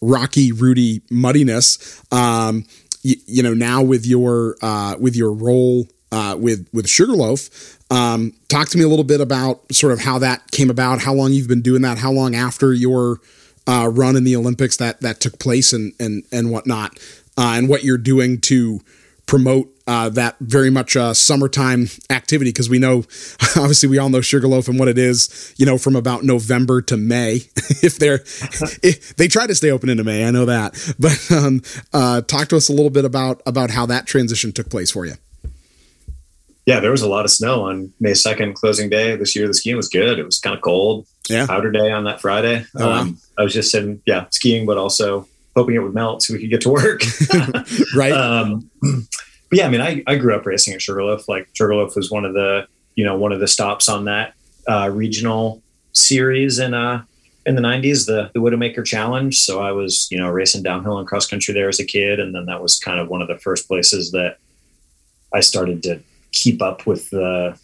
rocky 0.00 0.50
rooty 0.52 1.02
muddiness 1.10 2.02
um 2.12 2.64
you, 3.06 3.16
you 3.26 3.42
know 3.42 3.54
now 3.54 3.82
with 3.82 4.04
your 4.04 4.56
uh, 4.62 4.96
with 4.98 5.14
your 5.14 5.32
role 5.32 5.86
uh, 6.12 6.36
with 6.38 6.68
with 6.72 6.88
Sugarloaf, 6.88 7.78
um, 7.90 8.32
talk 8.48 8.68
to 8.70 8.78
me 8.78 8.84
a 8.84 8.88
little 8.88 9.04
bit 9.04 9.20
about 9.20 9.72
sort 9.72 9.92
of 9.92 10.00
how 10.00 10.18
that 10.18 10.50
came 10.50 10.70
about, 10.70 11.00
how 11.00 11.12
long 11.12 11.32
you've 11.32 11.48
been 11.48 11.62
doing 11.62 11.82
that, 11.82 11.98
how 11.98 12.10
long 12.10 12.34
after 12.34 12.72
your 12.72 13.20
uh, 13.66 13.88
run 13.92 14.16
in 14.16 14.24
the 14.24 14.34
Olympics 14.36 14.76
that 14.76 15.00
that 15.00 15.20
took 15.20 15.38
place, 15.38 15.72
and 15.72 15.92
and 16.00 16.24
and 16.32 16.50
whatnot, 16.50 16.98
uh, 17.36 17.54
and 17.56 17.68
what 17.68 17.84
you're 17.84 17.98
doing 17.98 18.40
to 18.42 18.80
promote 19.26 19.68
uh, 19.86 20.08
that 20.10 20.36
very 20.40 20.70
much 20.70 20.96
uh, 20.96 21.14
summertime 21.14 21.86
activity 22.10 22.50
because 22.50 22.68
we 22.68 22.78
know 22.78 22.98
obviously 23.56 23.88
we 23.88 23.98
all 23.98 24.08
know 24.08 24.20
sugarloaf 24.20 24.68
and 24.68 24.78
what 24.78 24.88
it 24.88 24.98
is 24.98 25.54
you 25.56 25.64
know 25.64 25.78
from 25.78 25.94
about 25.96 26.24
november 26.24 26.82
to 26.82 26.96
may. 26.96 27.40
If 27.82 27.98
they're 27.98 28.14
if 28.82 29.16
they 29.16 29.28
try 29.28 29.46
to 29.46 29.54
stay 29.54 29.70
open 29.70 29.88
into 29.88 30.02
may 30.02 30.26
i 30.26 30.30
know 30.30 30.46
that. 30.46 30.72
But 30.98 31.30
um, 31.30 31.62
uh, 31.92 32.22
talk 32.22 32.48
to 32.48 32.56
us 32.56 32.68
a 32.68 32.72
little 32.72 32.90
bit 32.90 33.04
about 33.04 33.42
about 33.44 33.70
how 33.70 33.86
that 33.86 34.06
transition 34.06 34.52
took 34.52 34.70
place 34.70 34.90
for 34.90 35.04
you. 35.04 35.14
Yeah 36.64 36.80
there 36.80 36.90
was 36.90 37.02
a 37.02 37.08
lot 37.08 37.24
of 37.24 37.30
snow 37.30 37.64
on 37.64 37.92
may 38.00 38.12
2nd 38.12 38.54
closing 38.54 38.88
day. 38.88 39.14
This 39.16 39.36
year 39.36 39.46
the 39.46 39.54
skiing 39.54 39.76
was 39.76 39.88
good. 39.88 40.18
It 40.18 40.24
was 40.24 40.38
kind 40.38 40.56
of 40.56 40.62
cold. 40.62 41.06
Yeah. 41.28 41.46
Powder 41.46 41.70
day 41.70 41.90
on 41.90 42.04
that 42.04 42.20
friday. 42.20 42.64
Oh, 42.76 42.90
um, 42.90 43.08
wow. 43.08 43.14
i 43.38 43.42
was 43.42 43.52
just 43.52 43.70
sitting 43.70 44.00
yeah 44.06 44.26
skiing 44.30 44.64
but 44.64 44.78
also 44.78 45.28
hoping 45.54 45.74
it 45.74 45.80
would 45.80 45.94
melt 45.94 46.22
so 46.22 46.34
we 46.34 46.40
could 46.40 46.50
get 46.50 46.60
to 46.62 46.70
work. 46.70 47.02
Right. 47.94 48.12
Um, 48.12 48.70
but 49.48 49.58
yeah, 49.58 49.66
I 49.66 49.68
mean, 49.68 49.80
I, 49.80 50.02
I 50.06 50.16
grew 50.16 50.34
up 50.34 50.44
racing 50.46 50.74
at 50.74 50.82
Sugarloaf. 50.82 51.28
Like 51.28 51.48
Sugarloaf 51.52 51.94
was 51.96 52.10
one 52.10 52.24
of 52.24 52.34
the, 52.34 52.66
you 52.94 53.04
know, 53.04 53.16
one 53.16 53.32
of 53.32 53.40
the 53.40 53.48
stops 53.48 53.88
on 53.88 54.04
that 54.06 54.34
uh, 54.66 54.90
regional 54.92 55.62
series 55.92 56.58
in 56.58 56.74
uh 56.74 57.02
in 57.46 57.54
the 57.54 57.62
90s, 57.62 58.06
the 58.06 58.30
the 58.34 58.40
Widowmaker 58.40 58.84
Challenge. 58.84 59.36
So 59.38 59.60
I 59.60 59.70
was, 59.70 60.08
you 60.10 60.18
know, 60.18 60.28
racing 60.28 60.64
downhill 60.64 60.98
and 60.98 61.06
cross 61.06 61.26
country 61.26 61.54
there 61.54 61.68
as 61.68 61.78
a 61.78 61.84
kid, 61.84 62.18
and 62.18 62.34
then 62.34 62.46
that 62.46 62.60
was 62.60 62.78
kind 62.78 62.98
of 62.98 63.08
one 63.08 63.22
of 63.22 63.28
the 63.28 63.38
first 63.38 63.68
places 63.68 64.10
that 64.10 64.38
I 65.32 65.40
started 65.40 65.82
to 65.84 66.00
keep 66.32 66.60
up 66.60 66.86
with 66.86 67.08
the, 67.10 67.58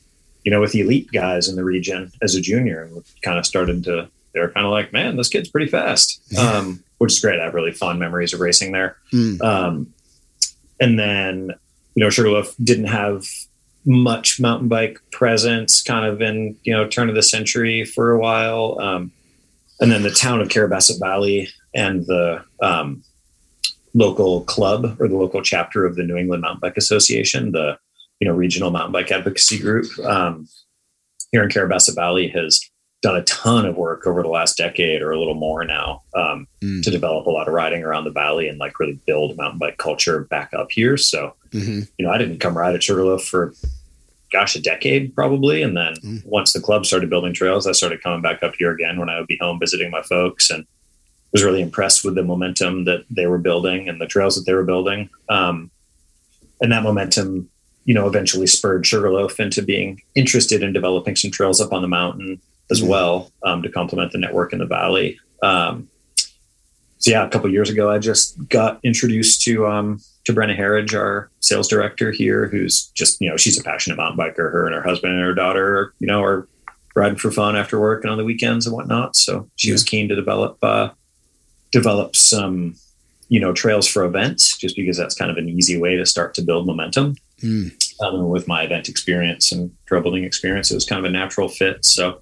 you 0.45 0.53
know, 0.53 0.61
with 0.61 0.73
the 0.73 0.81
elite 0.81 1.11
guys 1.13 1.49
in 1.49 1.57
the 1.57 1.65
region 1.65 2.13
as 2.23 2.37
a 2.37 2.41
junior, 2.41 2.85
and 2.85 3.03
kind 3.23 3.39
of 3.39 3.45
started 3.45 3.85
to. 3.85 4.09
They 4.33 4.41
were 4.41 4.49
kind 4.49 4.65
of 4.65 4.73
like, 4.73 4.95
man, 4.95 5.17
this 5.17 5.29
kid's 5.29 5.51
pretty 5.51 5.67
fast, 5.67 6.23
um, 6.39 6.83
which 6.97 7.13
is 7.13 7.21
great. 7.21 7.39
I 7.39 7.45
have 7.45 7.53
really 7.53 7.73
fond 7.73 7.99
memories 7.99 8.33
of 8.33 8.41
racing 8.41 8.73
there. 8.73 8.97
Mm. 9.13 9.43
Um, 9.43 9.93
and 10.81 10.99
then 10.99 11.51
you 11.95 12.03
know, 12.03 12.11
Sugarloaf 12.11 12.55
didn't 12.63 12.87
have 12.87 13.27
much 13.85 14.41
mountain 14.41 14.69
bike 14.69 14.99
presence 15.11 15.83
kind 15.83 16.07
of 16.07 16.23
in, 16.23 16.57
you 16.63 16.73
know, 16.73 16.87
turn 16.87 17.09
of 17.09 17.15
the 17.15 17.23
century 17.23 17.85
for 17.85 18.13
a 18.13 18.19
while. 18.19 18.79
Um, 18.81 19.13
and 19.81 19.91
then 19.91 20.03
the 20.03 20.11
town 20.11 20.41
of 20.41 20.49
Carrabassett 20.49 21.01
Valley 21.01 21.49
and 21.75 22.07
the 22.07 22.45
um, 22.63 23.03
local 23.95 24.43
club 24.43 24.97
or 25.01 25.09
the 25.09 25.17
local 25.17 25.43
chapter 25.43 25.85
of 25.85 25.97
the 25.97 26.05
New 26.05 26.17
England 26.17 26.43
Mountain 26.43 26.61
Bike 26.61 26.77
Association, 26.77 27.53
the, 27.53 27.79
you 28.21 28.29
know, 28.29 28.35
regional 28.35 28.71
mountain 28.71 28.93
bike 28.93 29.11
advocacy 29.11 29.59
group 29.59 29.87
um, 30.05 30.47
here 31.33 31.43
in 31.43 31.49
Carrabassett 31.49 31.97
Valley 31.97 32.29
has 32.29 32.61
done 33.03 33.17
a 33.17 33.23
ton 33.25 33.67
of 33.67 33.77
work 33.77 34.07
over 34.07 34.23
the 34.23 34.29
last 34.29 34.57
decade 34.57 35.03
or 35.03 35.11
a 35.11 35.19
little 35.19 35.35
more 35.35 35.65
now 35.65 36.03
um, 36.15 36.47
mm. 36.63 36.83
to 36.83 36.91
develop 36.91 37.27
a 37.27 37.31
lot 37.31 37.49
of 37.49 37.55
riding 37.55 37.83
around 37.83 38.05
the 38.05 38.11
valley 38.11 38.49
and 38.49 38.59
like 38.59 38.79
really 38.79 38.99
build 39.07 39.37
mountain 39.37 39.59
bike 39.59 39.77
culture 39.77 40.21
back 40.25 40.55
up 40.55 40.71
here. 40.71 40.97
So, 40.97 41.35
mm-hmm. 41.51 41.81
you 41.99 42.07
know, 42.07 42.13
I 42.13 42.19
didn't 42.19 42.39
come 42.39 42.57
ride 42.57 42.77
at 42.77 42.83
Sugarloaf 42.83 43.25
for 43.25 43.53
gosh, 44.31 44.57
a 44.57 44.63
decade 44.63 45.15
probably. 45.15 45.63
And 45.63 45.77
then 45.77 45.95
mm. 45.97 46.25
once 46.25 46.53
the 46.53 46.61
club 46.61 46.87
started 46.87 47.11
building 47.11 47.35
trails, 47.35 47.67
I 47.67 47.73
started 47.73 48.03
coming 48.03 48.23
back 48.23 48.43
up 48.43 48.55
here 48.57 48.71
again 48.71 48.99
when 48.99 49.11
I 49.11 49.19
would 49.19 49.27
be 49.27 49.37
home 49.41 49.59
visiting 49.59 49.91
my 49.91 50.03
folks 50.03 50.49
and 50.49 50.65
was 51.33 51.43
really 51.43 51.61
impressed 51.61 52.05
with 52.05 52.15
the 52.15 52.23
momentum 52.23 52.85
that 52.85 53.05
they 53.11 53.27
were 53.27 53.39
building 53.39 53.89
and 53.89 54.01
the 54.01 54.07
trails 54.07 54.37
that 54.37 54.45
they 54.47 54.55
were 54.55 54.65
building. 54.65 55.11
Um, 55.29 55.71
and 56.61 56.71
that 56.71 56.85
momentum 56.85 57.51
you 57.85 57.95
know, 57.95 58.07
eventually 58.07 58.47
spurred 58.47 58.87
Sugarloaf 58.87 59.41
into 59.41 59.63
being 59.63 60.01
interested 60.15 60.63
in 60.63 60.73
developing 60.73 61.17
some 61.17 61.31
trails 61.31 61.61
up 61.61 61.73
on 61.73 61.83
the 61.83 61.89
mountain 61.89 62.41
as 62.71 62.81
mm-hmm. 62.81 62.89
well 62.89 63.33
um, 63.45 63.63
to 63.63 63.69
complement 63.69 64.13
the 64.13 64.19
network 64.19 64.53
in 64.53 64.59
the 64.59 64.67
valley. 64.67 65.19
Um, 65.43 65.89
so 66.99 67.11
yeah, 67.11 67.27
a 67.27 67.29
couple 67.29 67.51
years 67.51 67.69
ago, 67.69 67.91
I 67.91 67.99
just 67.99 68.49
got 68.49 68.79
introduced 68.85 69.43
to 69.43 69.67
um, 69.67 70.01
to 70.25 70.33
Brenna 70.33 70.57
Harridge, 70.57 70.95
our 70.95 71.31
sales 71.41 71.67
director 71.67 72.13
here, 72.13 72.47
who's 72.47 72.87
just 72.95 73.21
you 73.21 73.29
know 73.29 73.37
she's 73.37 73.59
a 73.59 73.63
passionate 73.65 73.97
mountain 73.97 74.17
biker. 74.17 74.53
Her 74.53 74.67
and 74.67 74.75
her 74.75 74.83
husband 74.83 75.15
and 75.15 75.23
her 75.23 75.35
daughter, 75.35 75.95
you 75.99 76.07
know, 76.07 76.23
are 76.23 76.49
riding 76.95 77.19
for 77.19 77.33
fun 77.33 77.57
after 77.57 77.81
work 77.81 78.05
and 78.05 78.11
on 78.13 78.19
the 78.19 78.25
weekends 78.25 78.67
and 78.67 78.77
whatnot. 78.77 79.17
So 79.17 79.49
she 79.57 79.69
yeah. 79.69 79.75
was 79.75 79.83
keen 79.83 80.09
to 80.11 80.15
develop 80.15 80.59
uh, 80.63 80.91
develop 81.73 82.15
some 82.15 82.77
you 83.29 83.41
know 83.41 83.53
trails 83.53 83.89
for 83.89 84.05
events, 84.05 84.57
just 84.57 84.77
because 84.77 84.97
that's 84.97 85.17
kind 85.17 85.31
of 85.31 85.37
an 85.39 85.49
easy 85.49 85.77
way 85.77 85.97
to 85.97 86.07
start 86.07 86.35
to 86.35 86.43
build 86.43 86.69
momentum. 86.69 87.17
Mm. 87.43 87.73
Um, 88.01 88.29
with 88.29 88.47
my 88.47 88.63
event 88.63 88.89
experience 88.89 89.51
and 89.51 89.73
trail 89.87 90.03
building 90.03 90.23
experience, 90.23 90.71
it 90.71 90.75
was 90.77 90.87
kind 90.87 91.05
of 91.05 91.11
a 91.11 91.13
natural 91.13 91.49
fit. 91.49 91.85
So 91.85 92.21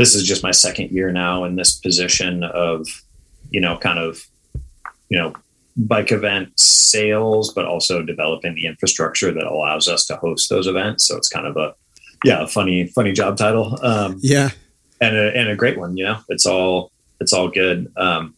this 0.00 0.14
is 0.14 0.24
just 0.24 0.42
my 0.42 0.50
second 0.50 0.90
year 0.90 1.12
now 1.12 1.44
in 1.44 1.56
this 1.56 1.76
position 1.76 2.42
of 2.42 2.86
you 3.50 3.60
know 3.60 3.76
kind 3.76 3.98
of 3.98 4.26
you 5.10 5.18
know 5.18 5.34
bike 5.76 6.10
event 6.10 6.58
sales, 6.58 7.52
but 7.52 7.66
also 7.66 8.02
developing 8.02 8.54
the 8.54 8.66
infrastructure 8.66 9.30
that 9.30 9.44
allows 9.44 9.88
us 9.88 10.06
to 10.06 10.16
host 10.16 10.48
those 10.48 10.66
events. 10.66 11.06
So 11.06 11.18
it's 11.18 11.28
kind 11.28 11.46
of 11.46 11.56
a 11.58 11.74
yeah, 12.24 12.42
a 12.42 12.46
funny 12.46 12.86
funny 12.86 13.12
job 13.12 13.36
title. 13.36 13.78
Um, 13.84 14.16
yeah, 14.20 14.50
and 15.02 15.14
a, 15.14 15.36
and 15.36 15.48
a 15.50 15.56
great 15.56 15.78
one. 15.78 15.98
You 15.98 16.04
know, 16.04 16.20
it's 16.30 16.46
all 16.46 16.92
it's 17.20 17.34
all 17.34 17.48
good. 17.48 17.92
Um, 17.98 18.34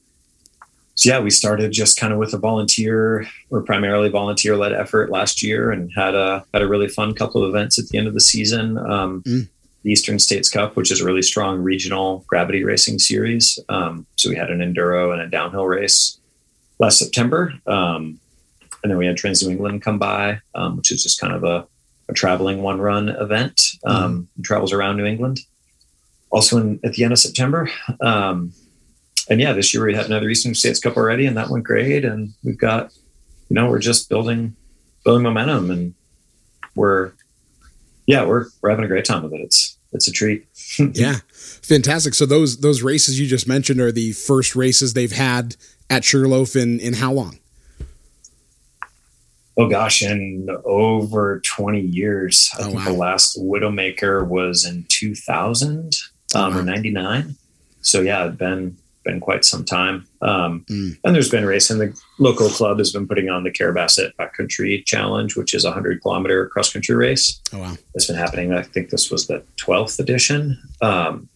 so 0.96 1.10
yeah, 1.10 1.20
we 1.20 1.30
started 1.30 1.70
just 1.70 1.96
kind 1.96 2.12
of 2.12 2.18
with 2.18 2.34
a 2.34 2.38
volunteer 2.38 3.26
or 3.50 3.62
primarily 3.62 4.08
volunteer 4.08 4.56
led 4.56 4.72
effort 4.72 5.10
last 5.10 5.44
year, 5.44 5.70
and 5.70 5.92
had 5.92 6.16
a 6.16 6.44
had 6.52 6.62
a 6.62 6.66
really 6.66 6.88
fun 6.88 7.14
couple 7.14 7.44
of 7.44 7.50
events 7.50 7.78
at 7.78 7.86
the 7.88 7.98
end 7.98 8.08
of 8.08 8.14
the 8.14 8.20
season. 8.20 8.78
Um, 8.78 9.22
mm. 9.22 9.48
The 9.82 9.90
Eastern 9.90 10.18
States 10.18 10.48
Cup, 10.48 10.76
which 10.76 10.92
is 10.92 11.00
a 11.00 11.04
really 11.04 11.22
strong 11.22 11.60
regional 11.60 12.24
gravity 12.28 12.62
racing 12.64 12.98
series. 12.98 13.58
Um, 13.68 14.06
so 14.16 14.28
we 14.28 14.36
had 14.36 14.50
an 14.50 14.60
enduro 14.60 15.12
and 15.12 15.20
a 15.20 15.26
downhill 15.26 15.66
race 15.66 16.18
last 16.78 16.98
September. 16.98 17.52
Um, 17.66 18.20
and 18.82 18.90
then 18.90 18.98
we 18.98 19.06
had 19.06 19.16
Trans 19.16 19.42
New 19.42 19.50
England 19.50 19.82
come 19.82 19.98
by, 19.98 20.40
um, 20.54 20.76
which 20.76 20.90
is 20.90 21.02
just 21.02 21.20
kind 21.20 21.32
of 21.32 21.44
a, 21.44 21.66
a 22.08 22.12
traveling 22.12 22.62
one 22.62 22.80
run 22.80 23.08
event, 23.08 23.62
um, 23.84 24.28
mm. 24.38 24.44
travels 24.44 24.72
around 24.72 24.96
New 24.96 25.06
England. 25.06 25.40
Also 26.30 26.58
in, 26.58 26.80
at 26.82 26.94
the 26.94 27.04
end 27.04 27.12
of 27.12 27.18
September. 27.18 27.68
Um, 28.00 28.52
and 29.28 29.40
yeah, 29.40 29.52
this 29.52 29.72
year 29.72 29.84
we 29.84 29.94
had 29.94 30.06
another 30.06 30.28
Eastern 30.28 30.54
States 30.54 30.80
Cup 30.80 30.96
already, 30.96 31.26
and 31.26 31.36
that 31.36 31.50
went 31.50 31.64
great. 31.64 32.04
And 32.04 32.34
we've 32.42 32.58
got, 32.58 32.92
you 33.48 33.54
know, 33.54 33.68
we're 33.68 33.78
just 33.78 34.08
building, 34.08 34.56
building 35.04 35.22
momentum, 35.22 35.70
and 35.70 35.94
we're, 36.74 37.12
yeah, 38.06 38.24
we're 38.24 38.46
we're 38.60 38.70
having 38.70 38.84
a 38.84 38.88
great 38.88 39.04
time 39.04 39.22
with 39.22 39.32
it. 39.34 39.42
It's 39.42 39.71
it's 39.92 40.08
a 40.08 40.12
treat. 40.12 40.46
yeah, 40.78 41.16
fantastic. 41.34 42.14
So 42.14 42.26
those 42.26 42.58
those 42.58 42.82
races 42.82 43.20
you 43.20 43.26
just 43.26 43.46
mentioned 43.46 43.80
are 43.80 43.92
the 43.92 44.12
first 44.12 44.56
races 44.56 44.94
they've 44.94 45.12
had 45.12 45.56
at 45.90 46.04
Sugarloaf 46.04 46.56
in 46.56 46.80
in 46.80 46.94
how 46.94 47.12
long? 47.12 47.38
Oh 49.56 49.68
gosh, 49.68 50.02
in 50.02 50.48
over 50.64 51.40
twenty 51.40 51.82
years. 51.82 52.50
I 52.58 52.62
oh, 52.62 52.64
think 52.64 52.76
wow. 52.78 52.84
the 52.84 52.92
last 52.92 53.38
Widowmaker 53.38 54.26
was 54.26 54.64
in 54.64 54.86
two 54.88 55.14
thousand 55.14 55.96
um, 56.34 56.56
or 56.56 56.62
ninety 56.62 56.90
nine. 56.90 57.36
So 57.82 58.00
yeah, 58.00 58.26
it's 58.26 58.36
been 58.36 58.78
been 59.04 59.20
quite 59.20 59.44
some 59.44 59.64
time. 59.64 60.06
Um, 60.20 60.64
mm. 60.68 60.98
And 61.04 61.14
there's 61.14 61.30
been 61.30 61.46
racing. 61.46 61.78
The 61.78 61.98
local 62.18 62.48
club 62.48 62.78
has 62.78 62.92
been 62.92 63.06
putting 63.06 63.28
on 63.28 63.44
the 63.44 63.50
Carrabassett 63.50 64.12
Backcountry 64.18 64.84
Challenge, 64.84 65.36
which 65.36 65.54
is 65.54 65.64
a 65.64 65.72
hundred 65.72 66.02
kilometer 66.02 66.48
cross 66.48 66.72
country 66.72 66.94
race. 66.94 67.40
Oh 67.52 67.58
wow, 67.58 67.76
it's 67.94 68.06
been 68.06 68.16
happening. 68.16 68.52
I 68.52 68.62
think 68.62 68.90
this 68.90 69.10
was 69.10 69.26
the 69.26 69.42
twelfth 69.56 69.98
edition, 69.98 70.60
um, 70.80 71.28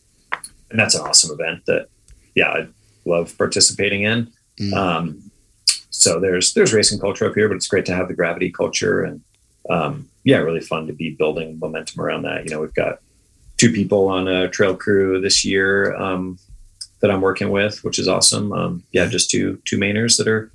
and 0.70 0.78
that's 0.78 0.94
an 0.94 1.02
awesome 1.02 1.38
event 1.38 1.66
that 1.66 1.88
yeah 2.34 2.50
I 2.50 2.66
love 3.04 3.36
participating 3.36 4.02
in. 4.02 4.32
Mm. 4.60 4.72
Um, 4.74 5.30
so 5.90 6.20
there's 6.20 6.54
there's 6.54 6.72
racing 6.72 7.00
culture 7.00 7.28
up 7.28 7.34
here, 7.34 7.48
but 7.48 7.56
it's 7.56 7.68
great 7.68 7.86
to 7.86 7.94
have 7.94 8.08
the 8.08 8.14
gravity 8.14 8.50
culture 8.50 9.02
and 9.02 9.22
um, 9.68 10.08
yeah, 10.24 10.38
really 10.38 10.60
fun 10.60 10.86
to 10.86 10.92
be 10.92 11.10
building 11.10 11.58
momentum 11.58 12.00
around 12.00 12.22
that. 12.22 12.44
You 12.44 12.50
know, 12.50 12.60
we've 12.60 12.74
got 12.74 13.00
two 13.56 13.72
people 13.72 14.08
on 14.08 14.28
a 14.28 14.48
trail 14.48 14.76
crew 14.76 15.20
this 15.20 15.44
year 15.44 15.94
um, 15.96 16.38
that 17.00 17.10
I'm 17.10 17.20
working 17.20 17.50
with, 17.50 17.84
which 17.84 17.98
is 17.98 18.08
awesome. 18.08 18.52
Um, 18.52 18.82
yeah, 18.92 19.06
just 19.06 19.30
two 19.30 19.60
two 19.64 19.78
mainers 19.78 20.16
that 20.18 20.28
are 20.28 20.50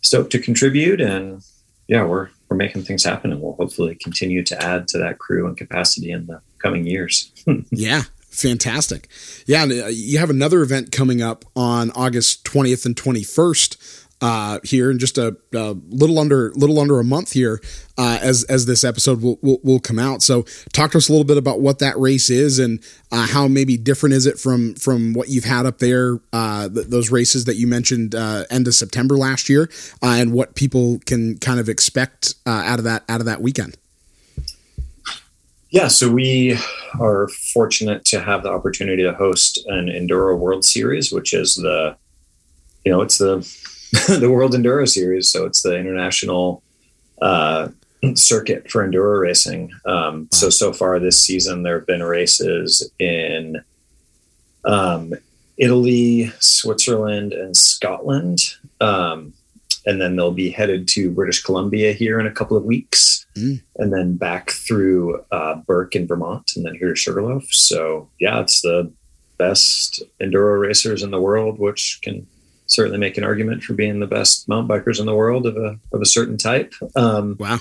stoked 0.00 0.32
to 0.32 0.38
contribute, 0.38 1.00
and 1.00 1.42
yeah, 1.88 2.04
we're 2.04 2.28
we're 2.48 2.56
making 2.56 2.82
things 2.82 3.04
happen, 3.04 3.32
and 3.32 3.40
we'll 3.40 3.54
hopefully 3.54 3.94
continue 3.94 4.42
to 4.44 4.62
add 4.62 4.88
to 4.88 4.98
that 4.98 5.18
crew 5.18 5.46
and 5.46 5.56
capacity 5.56 6.10
in 6.10 6.26
the 6.26 6.40
coming 6.58 6.86
years. 6.86 7.32
yeah, 7.70 8.02
Fantastic. 8.30 9.08
Yeah, 9.46 9.64
uh, 9.64 9.88
you 9.88 10.18
have 10.18 10.30
another 10.30 10.62
event 10.62 10.92
coming 10.92 11.20
up 11.20 11.44
on 11.56 11.90
August 11.92 12.44
20th 12.44 12.86
and 12.86 12.94
21st 12.94 14.06
uh, 14.20 14.60
here 14.62 14.90
in 14.90 14.98
just 14.98 15.18
a, 15.18 15.36
a, 15.54 15.76
little 15.88 16.18
under 16.18 16.52
little 16.54 16.78
under 16.78 16.98
a 17.00 17.04
month 17.04 17.32
here 17.32 17.60
uh, 17.96 18.18
as 18.20 18.44
as 18.44 18.66
this 18.66 18.84
episode 18.84 19.22
will, 19.22 19.38
will, 19.42 19.58
will 19.62 19.80
come 19.80 19.98
out. 19.98 20.22
So 20.22 20.42
talk 20.72 20.92
to 20.92 20.98
us 20.98 21.08
a 21.08 21.12
little 21.12 21.24
bit 21.24 21.38
about 21.38 21.60
what 21.60 21.78
that 21.78 21.98
race 21.98 22.28
is 22.30 22.58
and 22.58 22.82
uh, 23.10 23.26
how 23.26 23.48
maybe 23.48 23.76
different 23.76 24.14
is 24.14 24.26
it 24.26 24.38
from 24.38 24.74
from 24.74 25.14
what 25.14 25.28
you've 25.28 25.44
had 25.44 25.66
up 25.66 25.78
there 25.78 26.20
uh, 26.32 26.68
th- 26.68 26.88
those 26.88 27.10
races 27.10 27.46
that 27.46 27.56
you 27.56 27.66
mentioned 27.66 28.14
uh, 28.14 28.44
end 28.50 28.66
of 28.66 28.74
September 28.74 29.16
last 29.16 29.48
year 29.48 29.70
uh, 30.02 30.16
and 30.18 30.32
what 30.32 30.54
people 30.54 30.98
can 31.06 31.38
kind 31.38 31.60
of 31.60 31.68
expect 31.68 32.34
out 32.46 32.78
of 32.78 32.84
that 32.84 33.04
out 33.08 33.20
of 33.20 33.26
that 33.26 33.40
weekend. 33.40 33.76
Yeah, 35.70 35.86
so 35.86 36.10
we 36.10 36.58
are 36.98 37.28
fortunate 37.28 38.04
to 38.06 38.20
have 38.20 38.42
the 38.42 38.50
opportunity 38.50 39.04
to 39.04 39.14
host 39.14 39.64
an 39.68 39.86
Enduro 39.86 40.36
World 40.36 40.64
Series, 40.64 41.12
which 41.12 41.32
is 41.32 41.54
the, 41.54 41.96
you 42.84 42.90
know, 42.90 43.02
it's 43.02 43.18
the 43.18 43.48
the 44.08 44.30
World 44.30 44.52
Enduro 44.52 44.88
Series. 44.88 45.28
So 45.28 45.46
it's 45.46 45.62
the 45.62 45.76
international 45.76 46.62
uh, 47.20 47.68
circuit 48.14 48.70
for 48.70 48.86
enduro 48.86 49.20
racing. 49.20 49.72
Um, 49.84 50.22
wow. 50.22 50.26
So 50.30 50.50
so 50.50 50.72
far 50.72 50.98
this 50.98 51.20
season, 51.20 51.62
there 51.62 51.78
have 51.78 51.86
been 51.86 52.02
races 52.02 52.90
in 52.98 53.62
um, 54.64 55.14
Italy, 55.56 56.32
Switzerland, 56.38 57.32
and 57.32 57.56
Scotland. 57.56 58.56
Um, 58.80 59.32
and 59.86 60.00
then 60.00 60.16
they'll 60.16 60.30
be 60.30 60.50
headed 60.50 60.86
to 60.88 61.10
British 61.10 61.42
Columbia 61.42 61.92
here 61.92 62.20
in 62.20 62.26
a 62.26 62.30
couple 62.30 62.56
of 62.56 62.64
weeks, 62.64 63.26
mm. 63.34 63.60
and 63.76 63.92
then 63.92 64.16
back 64.16 64.50
through 64.50 65.24
uh, 65.32 65.54
Burke 65.54 65.96
in 65.96 66.06
Vermont, 66.06 66.52
and 66.54 66.64
then 66.64 66.74
here 66.74 66.90
to 66.90 66.96
Sugarloaf. 66.96 67.46
So 67.50 68.08
yeah, 68.20 68.40
it's 68.40 68.60
the 68.60 68.92
best 69.38 70.02
enduro 70.20 70.60
racers 70.60 71.02
in 71.02 71.10
the 71.10 71.20
world, 71.20 71.58
which 71.58 72.00
can 72.02 72.26
certainly 72.70 72.98
make 72.98 73.18
an 73.18 73.24
argument 73.24 73.62
for 73.62 73.74
being 73.74 74.00
the 74.00 74.06
best 74.06 74.48
mountain 74.48 74.68
bikers 74.68 75.00
in 75.00 75.06
the 75.06 75.14
world 75.14 75.46
of 75.46 75.56
a 75.56 75.78
of 75.92 76.00
a 76.00 76.06
certain 76.06 76.38
type. 76.38 76.72
Um, 76.96 77.36
wow! 77.38 77.58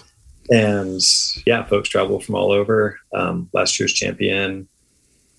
And 0.50 1.02
yeah, 1.46 1.64
folks 1.66 1.90
travel 1.90 2.20
from 2.20 2.36
all 2.36 2.52
over. 2.52 3.00
Um, 3.14 3.50
last 3.54 3.80
year's 3.80 3.94
champion 3.94 4.68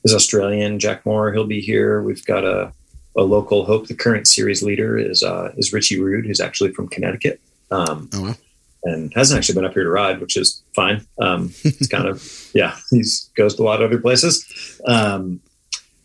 is 0.04 0.14
Australian, 0.14 0.78
Jack 0.78 1.06
Moir. 1.06 1.32
He'll 1.32 1.46
be 1.46 1.60
here. 1.60 2.02
We've 2.02 2.24
got 2.24 2.44
a 2.44 2.72
a 3.16 3.22
local 3.22 3.64
hope. 3.64 3.86
The 3.86 3.94
current 3.94 4.28
series 4.28 4.62
leader 4.62 4.98
is 4.98 5.22
uh, 5.22 5.52
is 5.56 5.72
Richie 5.72 6.00
Rude, 6.00 6.26
who's 6.26 6.40
actually 6.40 6.72
from 6.72 6.88
Connecticut. 6.88 7.40
Um, 7.70 8.10
oh 8.12 8.22
wow. 8.22 8.34
And 8.82 9.12
hasn't 9.14 9.36
actually 9.36 9.56
been 9.56 9.66
up 9.66 9.74
here 9.74 9.84
to 9.84 9.90
ride, 9.90 10.22
which 10.22 10.38
is 10.38 10.62
fine. 10.74 11.06
Um, 11.20 11.52
it's 11.64 11.86
kind 11.88 12.08
of 12.08 12.50
yeah, 12.54 12.76
he's 12.90 13.30
goes 13.36 13.54
to 13.56 13.62
a 13.62 13.64
lot 13.64 13.82
of 13.82 13.90
other 13.90 14.00
places. 14.00 14.80
Um, 14.86 15.40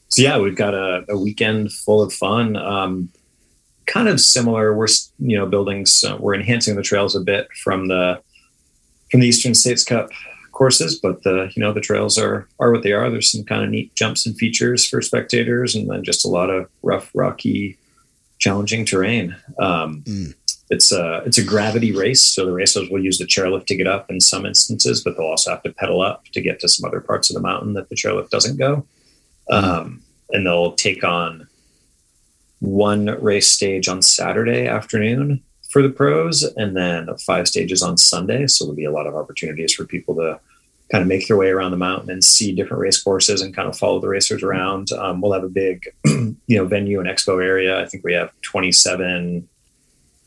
so 0.09 0.21
yeah, 0.21 0.37
we've 0.37 0.55
got 0.55 0.73
a, 0.73 1.05
a 1.09 1.17
weekend 1.17 1.71
full 1.71 2.01
of 2.01 2.13
fun. 2.13 2.55
Um, 2.55 3.09
kind 3.87 4.07
of 4.07 4.19
similar. 4.19 4.75
We're 4.75 4.87
you 5.19 5.37
know 5.37 5.45
building 5.45 5.85
some, 5.85 6.21
we're 6.21 6.35
enhancing 6.35 6.75
the 6.75 6.83
trails 6.83 7.15
a 7.15 7.21
bit 7.21 7.47
from 7.63 7.87
the 7.87 8.21
from 9.11 9.19
the 9.19 9.27
Eastern 9.27 9.53
States 9.55 9.83
Cup 9.83 10.09
courses, 10.51 10.97
but 10.97 11.23
the 11.23 11.51
you 11.55 11.61
know 11.61 11.73
the 11.73 11.81
trails 11.81 12.17
are 12.17 12.47
are 12.59 12.71
what 12.71 12.83
they 12.83 12.91
are. 12.91 13.09
There's 13.09 13.31
some 13.31 13.43
kind 13.43 13.63
of 13.63 13.69
neat 13.69 13.93
jumps 13.95 14.25
and 14.25 14.35
features 14.35 14.87
for 14.87 15.01
spectators, 15.01 15.75
and 15.75 15.89
then 15.89 16.03
just 16.03 16.25
a 16.25 16.29
lot 16.29 16.49
of 16.49 16.69
rough, 16.81 17.11
rocky, 17.13 17.77
challenging 18.39 18.85
terrain. 18.85 19.35
Um, 19.59 20.03
mm. 20.03 20.33
It's 20.71 20.91
a 20.91 21.21
it's 21.25 21.37
a 21.37 21.43
gravity 21.43 21.91
race, 21.91 22.21
so 22.21 22.45
the 22.45 22.53
racers 22.53 22.89
will 22.89 23.03
use 23.03 23.19
the 23.19 23.25
chairlift 23.25 23.67
to 23.67 23.75
get 23.75 23.85
up 23.85 24.09
in 24.09 24.19
some 24.19 24.47
instances, 24.47 25.03
but 25.03 25.15
they'll 25.15 25.27
also 25.27 25.51
have 25.51 25.61
to 25.63 25.71
pedal 25.71 26.01
up 26.01 26.25
to 26.33 26.41
get 26.41 26.59
to 26.61 26.67
some 26.67 26.87
other 26.87 27.01
parts 27.01 27.29
of 27.29 27.35
the 27.35 27.41
mountain 27.41 27.73
that 27.73 27.89
the 27.89 27.95
chairlift 27.95 28.31
doesn't 28.31 28.57
go. 28.57 28.85
Mm. 29.51 29.63
Um, 29.63 30.01
and 30.31 30.45
they'll 30.45 30.71
take 30.73 31.03
on 31.03 31.47
one 32.65 33.05
race 33.21 33.49
stage 33.49 33.87
on 33.87 34.01
Saturday 34.01 34.67
afternoon 34.67 35.41
for 35.69 35.81
the 35.81 35.89
pros 35.89 36.43
and 36.43 36.75
then 36.75 37.07
five 37.17 37.47
stages 37.47 37.81
on 37.81 37.97
Sunday. 37.97 38.47
So 38.47 38.65
there'll 38.65 38.75
be 38.75 38.85
a 38.85 38.91
lot 38.91 39.07
of 39.07 39.15
opportunities 39.15 39.73
for 39.73 39.85
people 39.85 40.15
to 40.15 40.39
kind 40.91 41.01
of 41.01 41.07
make 41.07 41.27
their 41.27 41.37
way 41.37 41.49
around 41.49 41.71
the 41.71 41.77
mountain 41.77 42.09
and 42.09 42.23
see 42.23 42.53
different 42.53 42.81
race 42.81 43.01
courses 43.01 43.41
and 43.41 43.55
kind 43.55 43.67
of 43.67 43.77
follow 43.77 43.99
the 43.99 44.07
racers 44.07 44.43
around. 44.43 44.91
Um, 44.91 45.19
we'll 45.19 45.33
have 45.33 45.43
a 45.43 45.49
big, 45.49 45.87
you 46.05 46.37
know, 46.47 46.65
venue 46.65 46.99
and 46.99 47.09
expo 47.09 47.43
area. 47.43 47.81
I 47.81 47.85
think 47.85 48.03
we 48.03 48.13
have 48.13 48.31
27 48.43 49.47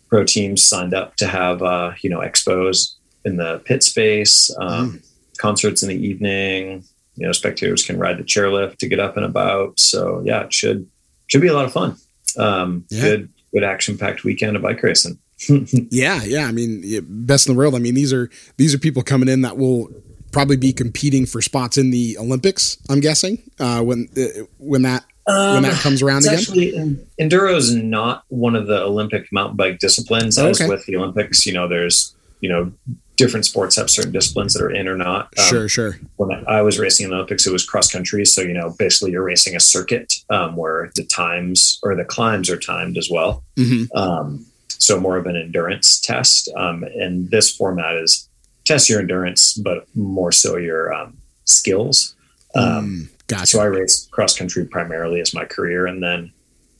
pro 0.09 0.25
teams 0.25 0.63
signed 0.63 0.95
up 0.95 1.17
to 1.17 1.27
have, 1.27 1.63
uh, 1.63 1.93
you 2.01 2.11
know, 2.11 2.21
expos 2.21 2.95
in 3.25 3.37
the 3.37 3.61
pit 3.61 3.83
space, 3.83 4.55
um, 4.59 4.93
mm. 4.93 5.09
concerts 5.39 5.83
in 5.83 5.89
the 5.89 6.07
evening. 6.07 6.85
You 7.17 7.27
know, 7.27 7.33
spectators 7.33 7.85
can 7.85 7.99
ride 7.99 8.19
the 8.19 8.25
chairlift 8.25 8.77
to 8.79 8.89
get 8.89 9.01
up 9.01 9.17
and 9.17 9.25
about. 9.25 9.79
So 9.79 10.23
yeah, 10.25 10.43
it 10.45 10.53
should 10.53 10.89
should 11.29 11.41
be 11.41 11.49
a 11.49 11.55
lot 11.55 11.65
of 11.65 11.73
fun. 11.73 11.97
Um, 12.39 12.85
yeah. 12.91 13.03
Good 13.03 13.29
good 13.53 13.65
action 13.65 13.97
packed 13.97 14.25
weekend 14.25 14.57
of 14.57 14.63
bike 14.63 14.83
racing. 14.83 15.19
yeah, 15.49 16.23
yeah. 16.25 16.47
I 16.47 16.53
mean, 16.53 16.83
best 17.09 17.49
in 17.49 17.55
the 17.55 17.59
world. 17.59 17.75
I 17.75 17.79
mean, 17.79 17.95
these 17.95 18.13
are 18.13 18.31
these 18.57 18.75
are 18.75 18.79
people 18.79 19.03
coming 19.03 19.29
in 19.29 19.43
that 19.43 19.57
will 19.57 19.89
probably 20.33 20.57
be 20.57 20.73
competing 20.73 21.27
for 21.27 21.41
spots 21.41 21.79
in 21.79 21.91
the 21.91 22.19
Olympics. 22.19 22.77
I'm 22.91 23.01
guessing 23.01 23.43
uh, 23.59 23.83
when 23.83 24.09
uh, 24.17 24.45
when 24.59 24.83
that 24.83 25.05
um, 25.27 25.55
when 25.55 25.63
that 25.63 25.75
um, 25.75 25.79
comes 25.79 26.03
around 26.03 26.25
again. 26.25 26.39
Actually, 26.39 26.73
enduro 27.21 27.55
is 27.55 27.75
not 27.75 28.25
one 28.29 28.57
of 28.57 28.67
the 28.67 28.83
Olympic 28.83 29.33
mountain 29.33 29.57
bike 29.57 29.79
disciplines. 29.79 30.39
As 30.39 30.61
okay. 30.61 30.69
with 30.69 30.85
the 30.87 30.97
Olympics, 30.97 31.47
you 31.47 31.53
know, 31.53 31.69
there's 31.69 32.15
you 32.41 32.49
know 32.49 32.73
different 33.19 33.45
sports 33.45 33.77
have 33.77 33.91
certain 33.91 34.13
disciplines 34.13 34.55
that 34.55 34.63
are 34.63 34.71
in 34.71 34.89
or 34.89 34.97
not. 34.97 35.35
Um, 35.39 35.45
sure, 35.45 35.69
sure. 35.69 35.99
When 36.17 36.31
I 36.47 36.63
was 36.63 36.79
racing 36.79 37.05
in 37.05 37.11
the 37.11 37.17
Olympics, 37.17 37.47
it 37.47 37.53
was 37.53 37.67
cross 37.67 37.93
country. 37.93 38.25
So, 38.25 38.41
you 38.41 38.55
know, 38.55 38.75
basically 38.79 39.11
you're 39.11 39.25
racing 39.25 39.57
a 39.57 39.61
circuit 39.61 40.15
um, 40.31 40.57
where 40.57 40.91
the 40.95 41.05
times 41.05 41.81
or 41.83 41.95
the 41.97 42.05
climbs 42.05 42.49
are 42.49 42.57
timed 42.57 42.97
as 42.97 43.11
well. 43.11 43.45
Mm-hmm. 43.57 43.95
Um, 43.99 44.47
so, 44.69 44.99
more 45.01 45.17
of 45.17 45.27
an 45.27 45.37
endurance 45.37 46.01
test. 46.01 46.49
Um, 46.57 46.85
and 46.85 47.31
this 47.31 47.55
format 47.55 47.97
is 47.97 48.29
test 48.65 48.89
your 48.89 49.01
endurance, 49.01 49.55
but 49.55 49.87
more 49.97 50.31
so 50.33 50.57
your 50.57 50.95
um, 50.95 51.19
skills. 51.45 52.15
Um, 52.55 53.09
mm, 53.11 53.27
gotcha. 53.27 53.47
So, 53.49 53.61
I 53.61 53.65
raced 53.65 54.13
cross 54.13 54.39
country 54.39 54.65
primarily 54.65 55.21
as 55.21 55.35
my 55.35 55.45
career. 55.45 55.87
And 55.87 56.01
then 56.01 56.33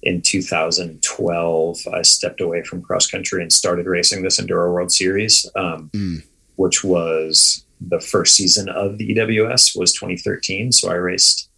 in 0.03 0.23
2012, 0.23 1.79
I 1.93 2.03
stepped 2.03 2.41
away 2.41 2.63
from 2.63 2.83
cross 2.83 3.07
country 3.07 3.43
and 3.43 3.53
started 3.53 3.87
racing 3.87 4.23
this 4.23 4.41
Enduro 4.41 4.73
World 4.73 4.93
Series, 4.93 5.49
um, 5.57 5.91
mm. 5.93 6.23
which 6.57 6.85
was 6.85 7.65
the 7.81 8.01
first 8.01 8.35
season 8.35 8.69
of 8.69 8.99
the 8.99 9.15
EWS 9.15 9.77
was 9.77 9.93
2013. 9.93 10.73
So 10.73 10.91
I 10.91 10.95
raced 10.95 11.49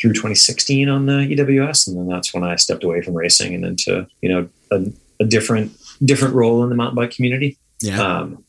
through 0.00 0.12
2016 0.12 0.88
on 0.88 1.06
the 1.06 1.12
EWS, 1.12 1.88
and 1.88 1.98
then 1.98 2.08
that's 2.08 2.32
when 2.32 2.44
I 2.44 2.56
stepped 2.56 2.84
away 2.84 3.02
from 3.02 3.14
racing 3.14 3.54
and 3.54 3.64
into 3.64 4.06
you 4.22 4.28
know 4.28 4.48
a, 4.70 4.84
a 5.20 5.24
different 5.24 5.72
different 6.04 6.34
role 6.34 6.62
in 6.62 6.68
the 6.68 6.76
mountain 6.76 6.96
bike 6.96 7.10
community. 7.10 7.58
Yeah. 7.80 8.00
Um, 8.00 8.44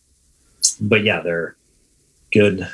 but 0.79 1.03
yeah, 1.03 1.21
they're 1.21 1.55
good. 2.31 2.67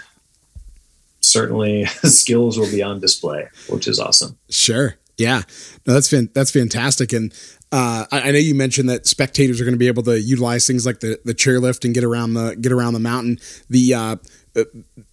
Certainly, 1.21 1.85
skills 2.03 2.57
will 2.57 2.69
be 2.69 2.83
on 2.83 2.99
display, 2.99 3.47
which 3.69 3.87
is 3.87 3.99
awesome. 3.99 4.37
Sure. 4.49 4.95
Yeah, 5.17 5.41
no, 5.85 5.93
that's 5.93 6.09
fan- 6.09 6.29
that's 6.33 6.51
fantastic. 6.51 7.13
And 7.13 7.33
uh, 7.71 8.05
I, 8.11 8.21
I, 8.21 8.31
know 8.31 8.37
you 8.37 8.53
mentioned 8.53 8.89
that 8.89 9.07
spectators 9.07 9.61
are 9.61 9.63
going 9.63 9.73
to 9.73 9.79
be 9.79 9.87
able 9.87 10.03
to 10.03 10.19
utilize 10.19 10.67
things 10.67 10.85
like 10.85 10.99
the 10.99 11.19
the 11.23 11.33
chairlift 11.33 11.85
and 11.85 11.93
get 11.93 12.03
around 12.03 12.33
the 12.33 12.55
get 12.55 12.71
around 12.71 12.93
the 12.93 12.99
mountain. 12.99 13.39
The 13.69 13.93
uh, 13.93 14.15
uh, 14.55 14.63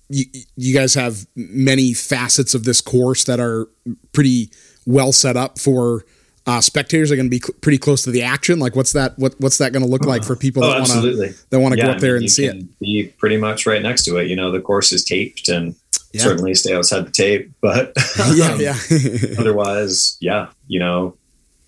you, 0.08 0.24
you 0.56 0.74
guys 0.74 0.94
have 0.94 1.26
many 1.36 1.92
facets 1.92 2.54
of 2.54 2.64
this 2.64 2.80
course 2.80 3.24
that 3.24 3.40
are 3.40 3.68
pretty 4.12 4.50
well 4.86 5.12
set 5.12 5.36
up 5.36 5.58
for 5.58 6.04
uh, 6.46 6.60
spectators 6.60 7.12
are 7.12 7.16
going 7.16 7.26
to 7.26 7.30
be 7.30 7.38
cl- 7.38 7.56
pretty 7.60 7.78
close 7.78 8.02
to 8.02 8.10
the 8.10 8.22
action. 8.22 8.58
Like, 8.58 8.74
what's 8.74 8.92
that? 8.92 9.18
What, 9.18 9.34
what's 9.38 9.58
that 9.58 9.72
going 9.72 9.84
to 9.84 9.88
look 9.88 10.04
like 10.04 10.24
for 10.24 10.34
people 10.34 10.64
oh, 10.64 10.70
that 10.70 10.88
want 10.88 11.02
to 11.02 11.34
that 11.50 11.60
want 11.60 11.74
to 11.74 11.78
yeah, 11.78 11.84
go 11.84 11.90
up 11.90 11.96
I 11.96 11.98
mean, 11.98 12.00
there 12.00 12.16
and 12.16 12.30
see 12.30 12.46
it? 12.46 12.78
Be 12.80 13.14
pretty 13.18 13.36
much 13.36 13.66
right 13.66 13.80
next 13.80 14.04
to 14.04 14.16
it. 14.16 14.26
You 14.26 14.36
know, 14.36 14.50
the 14.50 14.60
course 14.60 14.92
is 14.92 15.04
taped, 15.04 15.48
and 15.48 15.76
yeah. 16.12 16.22
certainly 16.22 16.54
stay 16.54 16.74
outside 16.74 17.06
the 17.06 17.10
tape. 17.10 17.50
But 17.60 17.92
yeah, 18.34 18.56
yeah. 18.58 18.76
otherwise, 19.38 20.16
yeah, 20.20 20.48
you 20.66 20.78
know, 20.78 21.16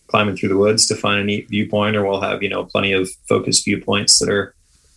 climbing 0.07 0.37
through 0.37 0.51
the 0.51 0.57
woods 0.57 0.87
to 0.89 0.95
find 0.95 1.21
a 1.21 1.25
neat 1.25 1.49
viewpoint, 1.49 1.97
or 1.97 2.05
we'll 2.05 2.21
have 2.21 2.43
you 2.43 2.49
know 2.49 2.65
plenty 2.65 2.93
of 2.93 3.09
focused 3.29 3.65
viewpoints 3.65 4.19
that 4.19 4.29
are 4.29 4.55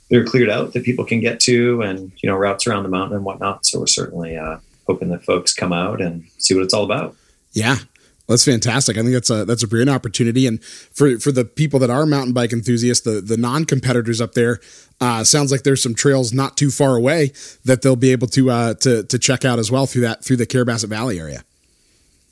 they're 0.09 0.25
cleared 0.25 0.49
out 0.49 0.73
that 0.73 0.83
people 0.83 1.05
can 1.05 1.19
get 1.19 1.39
to, 1.41 1.81
and 1.81 2.11
you 2.21 2.29
know 2.29 2.35
routes 2.35 2.67
around 2.67 2.83
the 2.83 2.89
mountain 2.89 3.15
and 3.15 3.25
whatnot. 3.25 3.65
So 3.65 3.79
we're 3.79 3.87
certainly 3.87 4.37
uh, 4.37 4.57
hoping 4.85 5.09
that 5.09 5.23
folks 5.23 5.53
come 5.53 5.73
out 5.73 6.01
and 6.01 6.23
see 6.37 6.53
what 6.53 6.63
it's 6.63 6.73
all 6.73 6.83
about. 6.83 7.15
Yeah, 7.53 7.77
that's 8.27 8.43
fantastic. 8.43 8.97
I 8.97 9.01
think 9.01 9.13
that's 9.13 9.29
a 9.29 9.45
that's 9.45 9.63
a 9.63 9.67
brilliant 9.67 9.89
opportunity, 9.89 10.47
and 10.47 10.63
for 10.63 11.17
for 11.19 11.31
the 11.31 11.45
people 11.45 11.79
that 11.79 11.89
are 11.89 12.05
mountain 12.05 12.33
bike 12.33 12.51
enthusiasts, 12.51 13.05
the 13.05 13.21
the 13.21 13.37
non 13.37 13.63
competitors 13.63 14.19
up 14.19 14.33
there, 14.33 14.59
uh, 14.99 15.23
sounds 15.23 15.51
like 15.51 15.63
there's 15.63 15.81
some 15.81 15.95
trails 15.95 16.33
not 16.33 16.57
too 16.57 16.69
far 16.69 16.97
away 16.97 17.31
that 17.63 17.81
they'll 17.81 17.95
be 17.95 18.11
able 18.11 18.27
to 18.27 18.51
uh, 18.51 18.73
to 18.75 19.03
to 19.03 19.17
check 19.17 19.45
out 19.45 19.59
as 19.59 19.71
well 19.71 19.85
through 19.85 20.01
that 20.01 20.25
through 20.25 20.35
the 20.35 20.45
Carrabassett 20.45 20.89
Valley 20.89 21.19
area. 21.19 21.43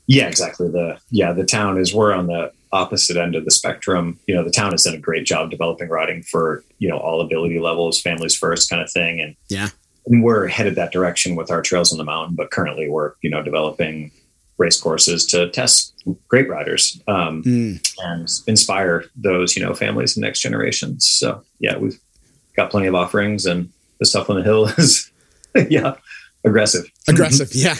Yeah, 0.06 0.28
exactly. 0.28 0.68
The 0.68 0.98
yeah 1.10 1.32
the 1.32 1.46
town 1.46 1.78
is 1.78 1.94
we're 1.94 2.12
on 2.12 2.26
the 2.26 2.52
opposite 2.72 3.16
end 3.16 3.34
of 3.34 3.46
the 3.46 3.50
spectrum. 3.50 4.18
You 4.26 4.34
know, 4.34 4.44
the 4.44 4.50
town 4.50 4.72
has 4.72 4.82
done 4.82 4.94
a 4.94 4.98
great 4.98 5.24
job 5.24 5.50
developing 5.50 5.88
riding 5.88 6.22
for 6.22 6.62
you 6.78 6.88
know 6.88 6.98
all 6.98 7.22
ability 7.22 7.58
levels, 7.58 8.00
families 8.00 8.36
first 8.36 8.68
kind 8.68 8.82
of 8.82 8.90
thing, 8.90 9.20
and 9.20 9.34
yeah, 9.48 9.70
and 10.06 10.22
we're 10.22 10.46
headed 10.46 10.74
that 10.74 10.92
direction 10.92 11.36
with 11.36 11.50
our 11.50 11.62
trails 11.62 11.90
on 11.90 11.96
the 11.96 12.04
mountain. 12.04 12.36
But 12.36 12.50
currently, 12.50 12.88
we're 12.88 13.14
you 13.22 13.30
know 13.30 13.42
developing 13.42 14.10
race 14.58 14.80
courses 14.80 15.26
to 15.26 15.50
test 15.50 15.92
great 16.28 16.48
riders 16.48 17.00
um, 17.08 17.42
mm. 17.42 17.94
and 18.04 18.28
inspire 18.46 19.04
those 19.16 19.56
you 19.56 19.62
know 19.62 19.74
families 19.74 20.16
and 20.16 20.24
next 20.24 20.40
generations. 20.40 21.08
So 21.08 21.42
yeah, 21.58 21.76
we've 21.76 21.98
got 22.56 22.70
plenty 22.70 22.86
of 22.86 22.94
offerings, 22.94 23.46
and 23.46 23.70
the 23.98 24.06
stuff 24.06 24.30
on 24.30 24.36
the 24.36 24.42
hill 24.42 24.66
is 24.78 25.10
yeah 25.68 25.94
aggressive 26.44 26.84
aggressive 27.08 27.50
yeah 27.54 27.74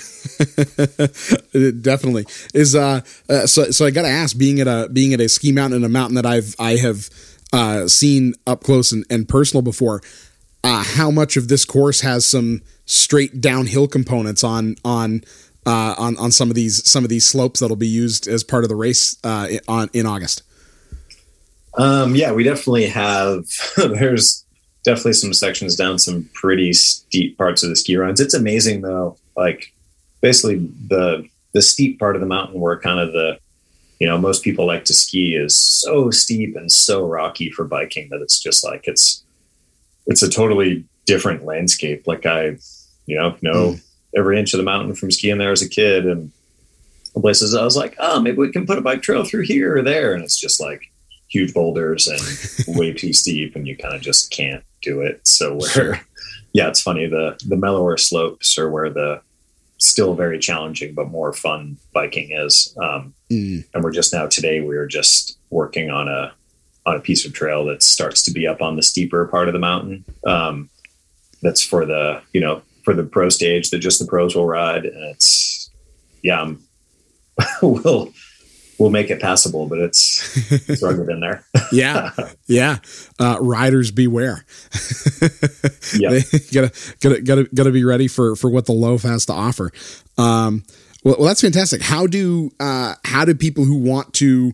definitely 1.81 2.25
is 2.55 2.75
uh, 2.75 3.01
uh, 3.29 3.47
so 3.47 3.71
so 3.71 3.87
i 3.87 3.91
gotta 3.91 4.09
ask 4.09 4.37
being 4.37 4.61
at 4.61 4.67
a 4.67 4.89
being 4.93 5.13
at 5.13 5.21
a 5.21 5.29
ski 5.29 5.53
mountain 5.53 5.77
and 5.77 5.85
a 5.85 5.89
mountain 5.89 6.15
that 6.15 6.27
i've 6.27 6.55
i 6.59 6.77
have 6.77 7.09
uh 7.53 7.87
seen 7.87 8.35
up 8.47 8.63
close 8.65 8.93
and, 8.93 9.05
and 9.09 9.29
personal 9.29 9.63
before 9.63 10.03
uh 10.65 10.83
how 10.83 11.11
much 11.11 11.37
of 11.37 11.49
this 11.49 11.65
course 11.65 12.01
has 12.01 12.27
some 12.27 12.61
straight 12.87 13.41
downhill 13.41 13.87
components 13.87 14.43
on 14.43 14.75
on 14.85 15.23
uh, 15.67 15.95
on 15.99 16.17
on 16.17 16.31
some 16.31 16.49
of 16.49 16.55
these 16.55 16.89
some 16.89 17.05
of 17.05 17.11
these 17.11 17.27
slopes 17.27 17.61
that'll 17.61 17.77
be 17.77 17.89
used 17.89 18.29
as 18.29 18.45
part 18.45 18.63
of 18.63 18.69
the 18.69 18.77
race 18.77 19.17
uh, 19.25 19.49
on 19.69 19.91
in 19.93 20.07
August? 20.07 20.43
Um, 21.77 22.15
yeah, 22.15 22.33
we 22.33 22.45
definitely 22.45 22.87
have. 22.87 23.45
there's 23.77 24.45
definitely 24.85 25.15
some 25.15 25.35
sections 25.35 25.75
down 25.75 25.99
some 25.99 26.31
pretty 26.33 26.73
steep 26.73 27.37
parts 27.37 27.63
of 27.63 27.69
the 27.69 27.77
ski 27.77 27.97
runs. 27.97 28.21
It's 28.21 28.35
amazing 28.35 28.83
though. 28.83 29.19
Like 29.37 29.75
basically 30.21 30.71
the 30.89 31.29
the 31.53 31.63
steep 31.63 31.99
part 31.99 32.15
of 32.15 32.21
the 32.21 32.27
mountain 32.27 32.61
where 32.61 32.79
kind 32.79 33.01
of 33.01 33.13
the 33.13 33.39
you 33.99 34.07
know 34.07 34.17
most 34.17 34.45
people 34.45 34.67
like 34.67 34.85
to 34.85 34.95
ski 34.95 35.35
is 35.35 35.57
so 35.57 36.11
steep 36.11 36.55
and 36.55 36.71
so 36.71 37.05
rocky 37.05 37.51
for 37.51 37.65
biking 37.65 38.09
that 38.11 38.23
it's 38.23 38.39
just 38.39 38.65
like 38.65 38.87
it's 38.87 39.25
it's 40.07 40.23
a 40.23 40.31
totally 40.31 40.85
different 41.05 41.45
landscape. 41.45 42.07
Like 42.07 42.25
I 42.25 42.57
you 43.07 43.19
know 43.19 43.37
know 43.43 43.73
mm 43.73 43.83
every 44.17 44.39
inch 44.39 44.55
of 44.55 44.59
the 44.59 44.65
mountain 44.65 44.95
from 44.95 45.11
skiing 45.11 45.39
there 45.39 45.53
as 45.53 45.63
a 45.63 45.69
kid. 45.69 46.07
And 46.07 46.33
places 47.15 47.55
I 47.55 47.65
was 47.65 47.77
like, 47.77 47.95
oh, 47.99 48.21
maybe 48.21 48.39
we 48.39 48.53
can 48.53 48.67
put 48.67 48.79
a 48.79 48.83
bike 48.83 49.03
trail 49.03 49.25
through 49.25 49.43
here 49.43 49.77
or 49.77 49.83
there. 49.83 50.15
And 50.15 50.23
it's 50.25 50.39
just 50.39 50.61
like 50.61 50.91
huge 51.29 51.55
boulders 51.55 52.07
and 52.07 52.77
way 52.79 52.93
too 52.93 53.13
steep, 53.13 53.57
and 53.57 53.67
you 53.67 53.77
kind 53.77 53.95
of 53.95 54.01
just 54.01 54.31
can't 54.31 54.65
do 54.83 55.01
it. 55.01 55.27
So 55.27 55.57
where, 55.57 56.01
yeah, 56.53 56.69
it's 56.69 56.83
funny. 56.83 57.07
The 57.07 57.39
the 57.47 57.57
mellower 57.57 57.97
slopes 57.97 58.59
are 58.59 58.71
where 58.71 58.91
the 58.91 59.21
still 59.79 60.15
very 60.15 60.39
challenging 60.39 60.95
but 60.95 61.11
more 61.11 61.33
fun 61.33 61.77
biking 61.93 62.31
is. 62.33 62.75
Um, 62.83 63.15
mm. 63.31 63.65
And 63.75 63.85
we're 63.85 63.93
just 63.93 64.13
now 64.13 64.27
today 64.27 64.61
we 64.61 64.77
are 64.77 64.87
just 64.87 65.39
working 65.51 65.91
on 65.91 66.09
a 66.09 66.33
on 66.87 66.97
a 66.97 67.01
piece 67.01 67.27
of 67.27 67.33
trail 67.33 67.65
that 67.67 67.83
starts 67.83 68.23
to 68.25 68.31
be 68.31 68.47
up 68.47 68.63
on 68.63 68.77
the 68.77 68.83
steeper 68.83 69.27
part 69.27 69.49
of 69.49 69.53
the 69.53 69.59
mountain. 69.59 70.05
Um, 70.25 70.71
that's 71.43 71.63
for 71.63 71.85
the 71.85 72.23
you 72.33 72.41
know 72.41 72.63
for 72.87 72.95
the 72.95 73.03
pro 73.03 73.29
stage 73.29 73.71
that 73.71 73.81
just 73.81 73.99
the 73.99 74.07
pros 74.07 74.37
will 74.37 74.47
ride. 74.47 74.85
And 74.85 75.05
it's, 75.11 75.71
yeah, 76.23 76.41
I'm, 76.41 76.63
we'll, 77.63 78.13
we'll 78.79 78.91
make 78.91 79.11
it 79.11 79.21
passable, 79.21 79.67
but 79.67 79.79
it's, 79.81 80.69
it's 80.69 80.81
rugged 80.81 81.11
in 81.11 81.19
there. 81.19 81.45
yeah. 81.73 82.13
Yeah. 82.47 82.79
Uh, 83.19 83.39
riders 83.41 83.91
beware. 83.91 84.47
yeah. 85.99 86.21
gotta, 86.53 86.73
gotta, 87.01 87.21
gotta, 87.23 87.49
gotta 87.53 87.73
be 87.73 87.85
ready 87.85 88.07
for, 88.07 88.37
for 88.37 88.49
what 88.49 88.67
the 88.67 88.73
loaf 88.73 89.03
has 89.03 89.27
to 89.27 89.33
offer. 89.33 89.73
Um, 90.17 90.63
well, 91.03 91.17
well, 91.19 91.27
that's 91.27 91.41
fantastic. 91.41 91.83
How 91.83 92.07
do, 92.07 92.53
uh, 92.61 92.95
how 93.05 93.25
do 93.25 93.35
people 93.35 93.65
who 93.65 93.79
want 93.79 94.15
to 94.15 94.53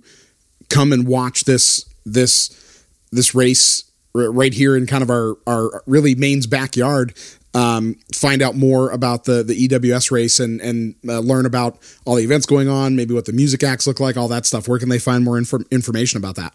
come 0.71 0.91
and 0.95 1.07
watch 1.07 1.45
this, 1.45 1.85
this, 2.07 2.87
this 3.11 3.35
race 3.35 3.85
right 4.15 4.55
here 4.55 4.75
in 4.75 4.87
kind 4.87 5.03
of 5.03 5.11
our, 5.11 5.37
our 5.47 5.83
really 5.87 6.15
Maine's 6.15 6.47
backyard 6.47 7.15
um, 7.55 7.97
find 8.15 8.43
out 8.43 8.57
more 8.57 8.91
about 8.91 9.25
the 9.25 9.43
the 9.43 9.69
EWS 9.69 10.11
race 10.11 10.41
and 10.41 10.61
and 10.61 10.95
uh, 11.07 11.19
learn 11.21 11.47
about 11.47 11.79
all 12.05 12.17
the 12.17 12.25
events 12.25 12.47
going 12.47 12.69
on, 12.69 12.97
maybe 12.97 13.15
what 13.15 13.27
the 13.27 13.33
music 13.33 13.63
acts 13.63 13.87
look 13.87 14.01
like, 14.01 14.17
all 14.17 14.29
that 14.29 14.47
stuff. 14.47 14.69
Where 14.69 14.79
can 14.79 14.89
they 14.89 14.99
find 14.99 15.25
more 15.25 15.39
inf- 15.39 15.71
information 15.71 16.19
about 16.19 16.37
that? 16.37 16.55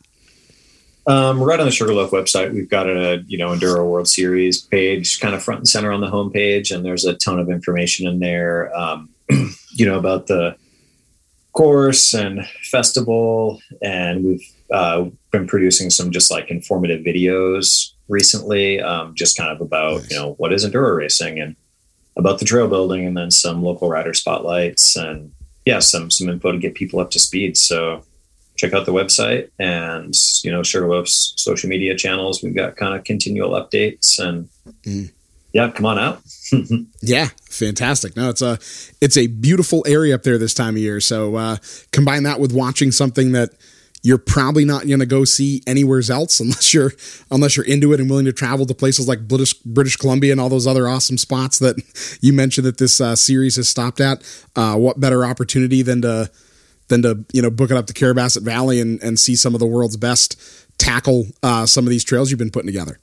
Um, 1.05 1.41
right 1.41 1.59
on 1.59 1.65
the 1.65 1.71
Sugarloaf 1.71 2.11
website, 2.11 2.53
we've 2.53 2.69
got 2.69 2.89
a 2.89 3.23
you 3.27 3.37
know 3.37 3.49
Enduro 3.49 3.89
World 3.89 4.07
Series 4.07 4.61
page, 4.61 5.19
kind 5.19 5.35
of 5.35 5.43
front 5.43 5.59
and 5.59 5.67
center 5.67 5.91
on 5.91 6.01
the 6.01 6.07
homepage, 6.09 6.75
and 6.75 6.83
there's 6.83 7.05
a 7.05 7.13
ton 7.13 7.39
of 7.39 7.49
information 7.49 8.07
in 8.07 8.19
there. 8.19 8.75
Um, 8.77 9.09
you 9.71 9.85
know 9.85 9.97
about 9.97 10.27
the 10.27 10.57
course 11.57 12.13
and 12.13 12.45
festival, 12.69 13.59
and 13.81 14.23
we've 14.23 14.53
uh, 14.71 15.05
been 15.31 15.47
producing 15.47 15.89
some 15.89 16.11
just 16.11 16.29
like 16.29 16.51
informative 16.51 17.03
videos 17.03 17.93
recently, 18.07 18.79
um, 18.79 19.15
just 19.15 19.35
kind 19.35 19.49
of 19.49 19.59
about 19.59 20.01
nice. 20.01 20.11
you 20.11 20.17
know 20.17 20.33
what 20.33 20.53
is 20.53 20.63
enduro 20.63 20.95
racing 20.95 21.39
and 21.39 21.55
about 22.15 22.37
the 22.37 22.45
trail 22.45 22.67
building, 22.67 23.07
and 23.07 23.17
then 23.17 23.31
some 23.31 23.63
local 23.63 23.89
rider 23.89 24.13
spotlights 24.13 24.95
and 24.95 25.31
yeah, 25.65 25.79
some 25.79 26.11
some 26.11 26.29
info 26.29 26.51
to 26.51 26.59
get 26.59 26.75
people 26.75 26.99
up 26.99 27.09
to 27.11 27.19
speed. 27.19 27.57
So 27.57 28.03
check 28.55 28.73
out 28.73 28.85
the 28.85 28.93
website 28.93 29.49
and 29.57 30.13
you 30.43 30.51
know 30.51 30.61
Sugarloaf's 30.61 31.33
social 31.37 31.69
media 31.69 31.95
channels. 31.95 32.43
We've 32.43 32.55
got 32.55 32.75
kind 32.75 32.93
of 32.93 33.03
continual 33.03 33.51
updates 33.51 34.19
and 34.19 34.47
mm. 34.83 35.11
Yeah, 35.57 35.71
come 35.71 35.87
on 35.87 35.97
out. 35.97 36.21
yeah, 37.01 37.29
fantastic. 37.49 38.15
No, 38.15 38.29
it's 38.29 38.43
a 38.43 38.59
it's 39.01 39.17
a 39.17 39.25
beautiful 39.25 39.83
area 39.87 40.13
up 40.13 40.21
there 40.21 40.37
this 40.37 40.53
time 40.53 40.75
of 40.75 40.81
year. 40.81 41.01
So 41.01 41.35
uh, 41.35 41.57
combine 41.91 42.21
that 42.23 42.39
with 42.39 42.53
watching 42.53 42.91
something 42.91 43.31
that 43.31 43.49
you're 44.03 44.19
probably 44.19 44.65
not 44.65 44.85
going 44.85 44.99
to 44.99 45.07
go 45.07 45.25
see 45.25 45.63
anywhere 45.65 45.99
else 46.11 46.39
unless 46.39 46.75
you're 46.75 46.91
unless 47.31 47.57
you're 47.57 47.65
into 47.65 47.91
it 47.91 47.99
and 47.99 48.07
willing 48.07 48.25
to 48.25 48.33
travel 48.33 48.67
to 48.67 48.75
places 48.75 49.07
like 49.07 49.27
British 49.27 49.55
British 49.55 49.95
Columbia 49.95 50.31
and 50.31 50.39
all 50.39 50.47
those 50.47 50.67
other 50.67 50.87
awesome 50.87 51.17
spots 51.17 51.57
that 51.57 51.75
you 52.21 52.33
mentioned 52.33 52.67
that 52.67 52.77
this 52.77 53.01
uh, 53.01 53.15
series 53.15 53.55
has 53.55 53.67
stopped 53.67 53.99
at. 53.99 54.21
Uh, 54.55 54.75
what 54.75 54.99
better 54.99 55.25
opportunity 55.25 55.81
than 55.81 56.03
to 56.03 56.29
than 56.89 57.01
to 57.01 57.25
you 57.33 57.41
know 57.41 57.49
book 57.49 57.71
it 57.71 57.77
up 57.77 57.87
to 57.87 57.93
Carrabassett 57.93 58.43
Valley 58.43 58.79
and 58.79 59.01
and 59.01 59.19
see 59.19 59.35
some 59.35 59.55
of 59.55 59.59
the 59.59 59.65
world's 59.65 59.97
best 59.97 60.39
tackle 60.77 61.25
uh, 61.41 61.65
some 61.65 61.83
of 61.85 61.89
these 61.89 62.03
trails 62.03 62.29
you've 62.29 62.37
been 62.37 62.51
putting 62.51 62.67
together. 62.67 62.99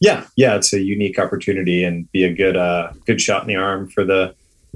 Yeah, 0.00 0.26
yeah, 0.36 0.56
it's 0.56 0.72
a 0.72 0.80
unique 0.80 1.18
opportunity 1.18 1.84
and 1.84 2.10
be 2.10 2.24
a 2.24 2.32
good 2.32 2.56
uh, 2.56 2.92
good 3.06 3.20
shot 3.20 3.42
in 3.42 3.48
the 3.48 3.56
arm 3.56 3.88
for 3.88 4.04
the 4.04 4.34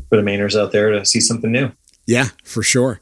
for 0.08 0.16
the 0.16 0.22
Mainers 0.22 0.58
out 0.58 0.72
there 0.72 0.90
to 0.90 1.04
see 1.04 1.20
something 1.20 1.50
new. 1.50 1.72
Yeah, 2.06 2.28
for 2.44 2.62
sure. 2.62 3.00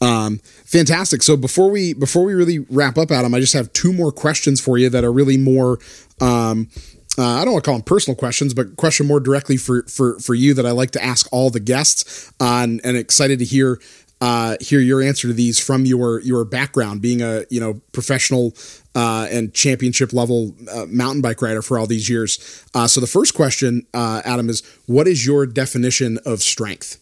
Um, 0.00 0.38
fantastic. 0.64 1.22
So 1.22 1.36
before 1.36 1.70
we 1.70 1.92
before 1.92 2.24
we 2.24 2.34
really 2.34 2.60
wrap 2.60 2.98
up, 2.98 3.10
Adam, 3.10 3.34
I 3.34 3.40
just 3.40 3.54
have 3.54 3.72
two 3.72 3.92
more 3.92 4.12
questions 4.12 4.60
for 4.60 4.78
you 4.78 4.88
that 4.90 5.04
are 5.04 5.12
really 5.12 5.36
more. 5.36 5.78
Um, 6.20 6.68
uh, 7.16 7.22
I 7.22 7.44
don't 7.44 7.52
want 7.52 7.64
to 7.64 7.68
call 7.68 7.78
them 7.78 7.84
personal 7.84 8.16
questions, 8.16 8.54
but 8.54 8.76
question 8.76 9.06
more 9.06 9.20
directly 9.20 9.56
for 9.56 9.82
for 9.84 10.18
for 10.18 10.34
you 10.34 10.54
that 10.54 10.66
I 10.66 10.72
like 10.72 10.90
to 10.92 11.04
ask 11.04 11.28
all 11.32 11.50
the 11.50 11.60
guests, 11.60 12.32
on, 12.40 12.80
and 12.84 12.96
excited 12.96 13.38
to 13.38 13.44
hear 13.44 13.80
uh, 14.20 14.56
hear 14.60 14.80
your 14.80 15.02
answer 15.02 15.28
to 15.28 15.34
these 15.34 15.60
from 15.60 15.86
your 15.86 16.20
your 16.20 16.44
background, 16.44 17.00
being 17.00 17.22
a 17.22 17.44
you 17.50 17.60
know 17.60 17.80
professional 17.92 18.54
uh, 18.94 19.26
and 19.30 19.52
championship 19.54 20.12
level 20.12 20.54
uh, 20.72 20.86
mountain 20.86 21.20
bike 21.20 21.42
rider 21.42 21.62
for 21.62 21.78
all 21.78 21.86
these 21.86 22.08
years. 22.08 22.64
Uh, 22.74 22.86
so 22.86 23.00
the 23.00 23.06
first 23.06 23.34
question, 23.34 23.86
uh, 23.94 24.22
Adam, 24.24 24.48
is 24.48 24.62
what 24.86 25.08
is 25.08 25.26
your 25.26 25.46
definition 25.46 26.18
of 26.24 26.42
strength? 26.42 27.00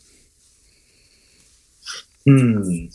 Hmm. 2.26 2.86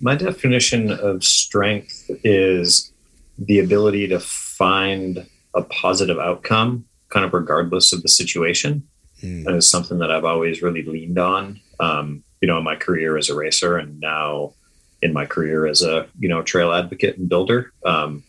My 0.00 0.14
definition 0.14 0.90
of 0.90 1.24
strength 1.24 2.10
is 2.22 2.92
the 3.38 3.58
ability 3.58 4.08
to 4.08 4.20
find 4.20 5.26
a 5.54 5.62
positive 5.62 6.18
outcome, 6.18 6.84
kind 7.08 7.24
of 7.24 7.32
regardless 7.32 7.92
of 7.92 8.02
the 8.02 8.08
situation. 8.08 8.86
Mm. 9.22 9.44
That 9.44 9.54
is 9.54 9.68
something 9.68 9.98
that 9.98 10.10
I've 10.10 10.24
always 10.24 10.62
really 10.62 10.82
leaned 10.82 11.18
on, 11.18 11.60
um, 11.80 12.22
you 12.40 12.48
know, 12.48 12.58
in 12.58 12.64
my 12.64 12.76
career 12.76 13.16
as 13.16 13.30
a 13.30 13.34
racer 13.34 13.78
and 13.78 13.98
now 14.00 14.52
in 15.00 15.12
my 15.12 15.24
career 15.24 15.66
as 15.66 15.82
a, 15.82 16.06
you 16.18 16.28
know, 16.28 16.42
trail 16.42 16.72
advocate 16.72 17.16
and 17.16 17.28
builder, 17.28 17.72
um, 17.84 18.22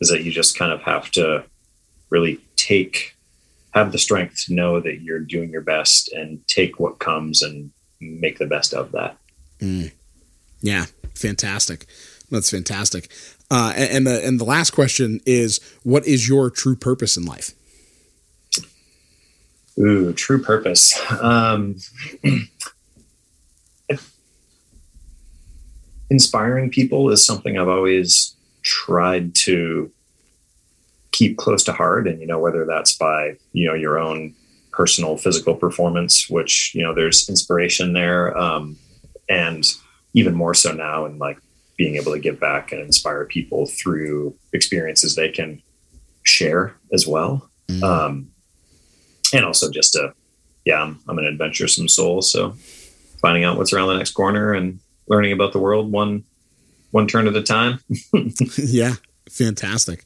is 0.00 0.08
that 0.10 0.22
you 0.24 0.30
just 0.30 0.58
kind 0.58 0.72
of 0.72 0.82
have 0.82 1.10
to 1.12 1.44
really 2.08 2.40
take, 2.56 3.16
have 3.72 3.92
the 3.92 3.98
strength 3.98 4.44
to 4.46 4.54
know 4.54 4.80
that 4.80 5.02
you're 5.02 5.20
doing 5.20 5.50
your 5.50 5.60
best 5.60 6.12
and 6.12 6.46
take 6.46 6.80
what 6.80 6.98
comes 6.98 7.42
and 7.42 7.70
make 8.00 8.38
the 8.38 8.46
best 8.46 8.74
of 8.74 8.92
that. 8.92 9.16
Mm. 9.60 9.92
Yeah, 10.62 10.86
fantastic. 11.14 11.86
That's 12.30 12.50
fantastic. 12.50 13.10
Uh, 13.50 13.72
and, 13.76 13.90
and 13.90 14.06
the 14.06 14.24
and 14.24 14.38
the 14.38 14.44
last 14.44 14.70
question 14.70 15.20
is, 15.26 15.58
what 15.82 16.06
is 16.06 16.28
your 16.28 16.50
true 16.50 16.76
purpose 16.76 17.16
in 17.16 17.24
life? 17.24 17.52
Ooh, 19.78 20.12
true 20.12 20.40
purpose. 20.40 20.98
Um, 21.20 21.76
inspiring 26.10 26.70
people 26.70 27.10
is 27.10 27.24
something 27.24 27.58
I've 27.58 27.68
always 27.68 28.36
tried 28.62 29.34
to 29.34 29.90
keep 31.12 31.36
close 31.36 31.64
to 31.64 31.72
heart, 31.72 32.06
and 32.06 32.20
you 32.20 32.26
know 32.26 32.38
whether 32.38 32.64
that's 32.64 32.92
by 32.92 33.36
you 33.52 33.66
know 33.66 33.74
your 33.74 33.98
own 33.98 34.34
personal 34.72 35.16
physical 35.16 35.54
performance, 35.54 36.28
which 36.30 36.74
you 36.74 36.82
know 36.82 36.94
there's 36.94 37.28
inspiration 37.28 37.92
there, 37.92 38.36
um, 38.36 38.76
and 39.28 39.64
even 40.14 40.34
more 40.34 40.54
so 40.54 40.72
now 40.72 41.04
and 41.04 41.18
like 41.18 41.38
being 41.76 41.96
able 41.96 42.12
to 42.12 42.18
give 42.18 42.38
back 42.38 42.72
and 42.72 42.80
inspire 42.82 43.24
people 43.24 43.66
through 43.66 44.34
experiences 44.52 45.14
they 45.14 45.30
can 45.30 45.62
share 46.24 46.76
as 46.92 47.06
well. 47.06 47.48
Mm. 47.68 47.82
Um, 47.82 48.30
and 49.32 49.44
also 49.44 49.70
just 49.70 49.94
to, 49.94 50.12
yeah, 50.64 50.82
I'm, 50.82 51.00
I'm 51.08 51.18
an 51.18 51.26
adventuresome 51.26 51.88
soul. 51.88 52.20
So 52.22 52.54
finding 53.20 53.44
out 53.44 53.56
what's 53.56 53.72
around 53.72 53.88
the 53.88 53.96
next 53.96 54.12
corner 54.12 54.52
and 54.52 54.80
learning 55.08 55.32
about 55.32 55.52
the 55.52 55.58
world 55.58 55.90
one, 55.90 56.24
one 56.90 57.06
turn 57.06 57.26
at 57.26 57.36
a 57.36 57.42
time. 57.42 57.80
yeah. 58.58 58.94
Fantastic. 59.30 60.04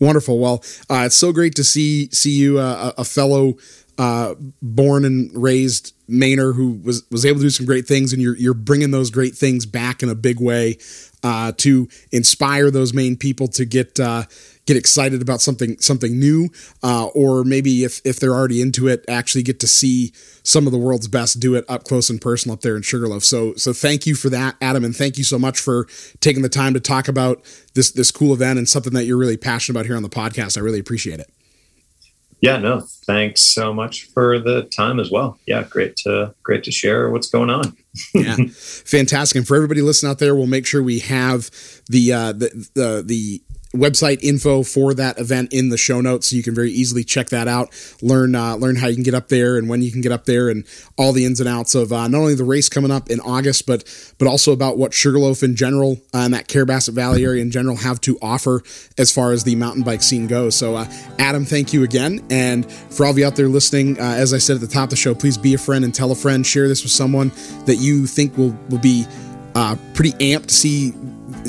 Wonderful. 0.00 0.38
Well, 0.38 0.64
uh, 0.90 1.04
it's 1.06 1.14
so 1.14 1.32
great 1.32 1.54
to 1.56 1.64
see, 1.64 2.08
see 2.10 2.32
you, 2.32 2.58
uh, 2.58 2.92
a 2.98 3.04
fellow, 3.04 3.54
uh, 3.98 4.34
born 4.60 5.04
and 5.04 5.30
raised 5.34 5.94
Mainer 6.12 6.54
who 6.54 6.80
was 6.84 7.04
was 7.10 7.24
able 7.24 7.38
to 7.38 7.44
do 7.44 7.50
some 7.50 7.66
great 7.66 7.86
things, 7.86 8.12
and 8.12 8.20
you're 8.20 8.36
you're 8.36 8.54
bringing 8.54 8.90
those 8.90 9.10
great 9.10 9.34
things 9.34 9.66
back 9.66 10.02
in 10.02 10.08
a 10.08 10.14
big 10.14 10.40
way 10.40 10.78
uh, 11.22 11.52
to 11.58 11.88
inspire 12.10 12.70
those 12.70 12.92
Maine 12.92 13.16
people 13.16 13.48
to 13.48 13.64
get 13.64 13.98
uh, 13.98 14.24
get 14.66 14.76
excited 14.76 15.22
about 15.22 15.40
something 15.40 15.78
something 15.78 16.18
new, 16.18 16.48
uh, 16.82 17.06
or 17.14 17.44
maybe 17.44 17.84
if 17.84 18.00
if 18.04 18.20
they're 18.20 18.34
already 18.34 18.60
into 18.60 18.88
it, 18.88 19.04
actually 19.08 19.42
get 19.42 19.58
to 19.60 19.66
see 19.66 20.12
some 20.42 20.66
of 20.66 20.72
the 20.72 20.78
world's 20.78 21.08
best 21.08 21.40
do 21.40 21.54
it 21.54 21.64
up 21.68 21.84
close 21.84 22.10
and 22.10 22.20
personal 22.20 22.54
up 22.54 22.60
there 22.60 22.76
in 22.76 22.82
Sugarloaf. 22.82 23.24
So 23.24 23.54
so 23.54 23.72
thank 23.72 24.06
you 24.06 24.14
for 24.14 24.28
that, 24.30 24.56
Adam, 24.60 24.84
and 24.84 24.94
thank 24.94 25.18
you 25.18 25.24
so 25.24 25.38
much 25.38 25.58
for 25.58 25.86
taking 26.20 26.42
the 26.42 26.48
time 26.48 26.74
to 26.74 26.80
talk 26.80 27.08
about 27.08 27.42
this 27.74 27.90
this 27.90 28.10
cool 28.10 28.32
event 28.32 28.58
and 28.58 28.68
something 28.68 28.92
that 28.92 29.04
you're 29.04 29.18
really 29.18 29.36
passionate 29.36 29.78
about 29.78 29.86
here 29.86 29.96
on 29.96 30.02
the 30.02 30.08
podcast. 30.08 30.58
I 30.58 30.60
really 30.60 30.80
appreciate 30.80 31.20
it 31.20 31.30
yeah, 32.42 32.58
no, 32.58 32.80
thanks 33.06 33.40
so 33.40 33.72
much 33.72 34.06
for 34.06 34.40
the 34.40 34.64
time 34.64 34.98
as 34.98 35.12
well. 35.12 35.38
Yeah, 35.46 35.62
great 35.62 35.94
to 35.98 36.34
great 36.42 36.64
to 36.64 36.72
share 36.72 37.08
what's 37.08 37.28
going 37.28 37.50
on. 37.50 37.76
yeah, 38.14 38.36
fantastic. 38.54 39.36
And 39.36 39.46
for 39.46 39.54
everybody 39.54 39.80
listening 39.80 40.10
out 40.10 40.18
there, 40.18 40.34
we'll 40.34 40.48
make 40.48 40.66
sure 40.66 40.82
we 40.82 40.98
have 40.98 41.50
the 41.88 42.12
uh, 42.12 42.32
the 42.32 42.68
the 42.74 43.02
the 43.06 43.42
website 43.74 44.22
info 44.22 44.62
for 44.62 44.94
that 44.94 45.18
event 45.18 45.52
in 45.52 45.70
the 45.70 45.78
show 45.78 46.00
notes, 46.00 46.28
so 46.28 46.36
you 46.36 46.42
can 46.42 46.54
very 46.54 46.70
easily 46.70 47.04
check 47.04 47.28
that 47.30 47.48
out. 47.48 47.70
Learn 48.00 48.34
uh, 48.34 48.56
learn 48.56 48.76
how 48.76 48.86
you 48.88 48.94
can 48.94 49.02
get 49.02 49.14
up 49.14 49.28
there 49.28 49.56
and 49.56 49.68
when 49.68 49.82
you 49.82 49.90
can 49.90 50.00
get 50.00 50.12
up 50.12 50.24
there, 50.24 50.48
and 50.48 50.64
all 50.96 51.12
the 51.12 51.24
ins 51.24 51.40
and 51.40 51.48
outs 51.48 51.74
of 51.74 51.92
uh, 51.92 52.08
not 52.08 52.18
only 52.18 52.34
the 52.34 52.44
race 52.44 52.68
coming 52.68 52.90
up 52.90 53.10
in 53.10 53.20
August, 53.20 53.66
but 53.66 53.84
but 54.18 54.28
also 54.28 54.52
about 54.52 54.78
what 54.78 54.92
Sugarloaf 54.94 55.42
in 55.42 55.56
general 55.56 55.98
uh, 56.14 56.18
and 56.18 56.34
that 56.34 56.48
Carrabassett 56.48 56.94
Valley 56.94 57.24
area 57.24 57.42
in 57.42 57.50
general 57.50 57.76
have 57.76 58.00
to 58.02 58.18
offer 58.20 58.62
as 58.98 59.10
far 59.10 59.32
as 59.32 59.44
the 59.44 59.56
mountain 59.56 59.82
bike 59.82 60.02
scene 60.02 60.26
goes. 60.26 60.54
So, 60.54 60.76
uh, 60.76 60.86
Adam, 61.18 61.44
thank 61.44 61.72
you 61.72 61.82
again, 61.82 62.24
and 62.30 62.70
for 62.70 63.06
all 63.06 63.12
of 63.12 63.18
you 63.18 63.26
out 63.26 63.36
there 63.36 63.48
listening, 63.48 63.98
uh, 63.98 64.02
as 64.02 64.34
I 64.34 64.38
said 64.38 64.56
at 64.56 64.60
the 64.60 64.66
top 64.66 64.84
of 64.84 64.90
the 64.90 64.96
show, 64.96 65.14
please 65.14 65.38
be 65.38 65.54
a 65.54 65.58
friend 65.58 65.84
and 65.84 65.94
tell 65.94 66.12
a 66.12 66.14
friend. 66.14 66.46
Share 66.46 66.68
this 66.68 66.82
with 66.82 66.92
someone 66.92 67.30
that 67.66 67.76
you 67.76 68.06
think 68.06 68.36
will 68.36 68.56
will 68.68 68.78
be 68.78 69.06
uh, 69.54 69.76
pretty 69.94 70.12
amped 70.12 70.46
to 70.46 70.54
see 70.54 70.92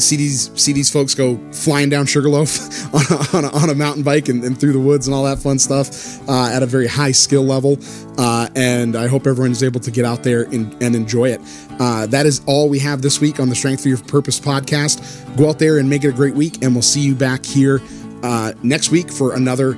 see 0.01 0.15
these 0.15 0.51
see 0.61 0.73
these 0.73 0.89
folks 0.89 1.15
go 1.15 1.37
flying 1.51 1.89
down 1.89 2.05
Sugarloaf 2.05 2.93
on 2.93 3.03
a, 3.09 3.37
on 3.37 3.45
a, 3.45 3.63
on 3.63 3.69
a 3.69 3.75
mountain 3.75 4.03
bike 4.03 4.29
and, 4.29 4.43
and, 4.43 4.59
through 4.59 4.73
the 4.73 4.79
woods 4.79 5.07
and 5.07 5.15
all 5.15 5.23
that 5.23 5.39
fun 5.39 5.59
stuff 5.59 6.27
uh, 6.29 6.49
at 6.53 6.63
a 6.63 6.65
very 6.65 6.87
high 6.87 7.11
skill 7.11 7.43
level. 7.43 7.77
Uh, 8.17 8.47
and 8.55 8.95
I 8.95 9.07
hope 9.07 9.27
everyone 9.27 9.51
is 9.51 9.63
able 9.63 9.79
to 9.81 9.91
get 9.91 10.05
out 10.05 10.23
there 10.23 10.43
and, 10.43 10.73
and 10.81 10.95
enjoy 10.95 11.29
it. 11.29 11.41
Uh, 11.79 12.05
that 12.07 12.25
is 12.25 12.41
all 12.45 12.69
we 12.69 12.79
have 12.79 13.01
this 13.01 13.19
week 13.19 13.39
on 13.39 13.49
the 13.49 13.55
Strength 13.55 13.83
for 13.83 13.89
Your 13.89 13.97
Purpose 13.97 14.39
podcast. 14.39 15.37
Go 15.37 15.49
out 15.49 15.59
there 15.59 15.79
and 15.79 15.89
make 15.89 16.03
it 16.03 16.09
a 16.09 16.13
great 16.13 16.35
week, 16.35 16.63
and 16.63 16.73
we'll 16.73 16.81
see 16.81 17.01
you 17.01 17.15
back 17.15 17.45
here 17.45 17.81
uh, 18.21 18.53
next 18.61 18.91
week 18.91 19.11
for 19.11 19.35
another 19.35 19.73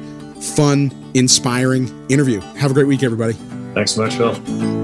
fun, 0.55 0.91
inspiring 1.13 1.87
interview. 2.09 2.39
Have 2.39 2.71
a 2.71 2.73
great 2.73 2.87
week, 2.87 3.03
everybody. 3.03 3.33
Thanks 3.73 3.93
so 3.93 4.03
much, 4.03 4.15
Phil. 4.15 4.74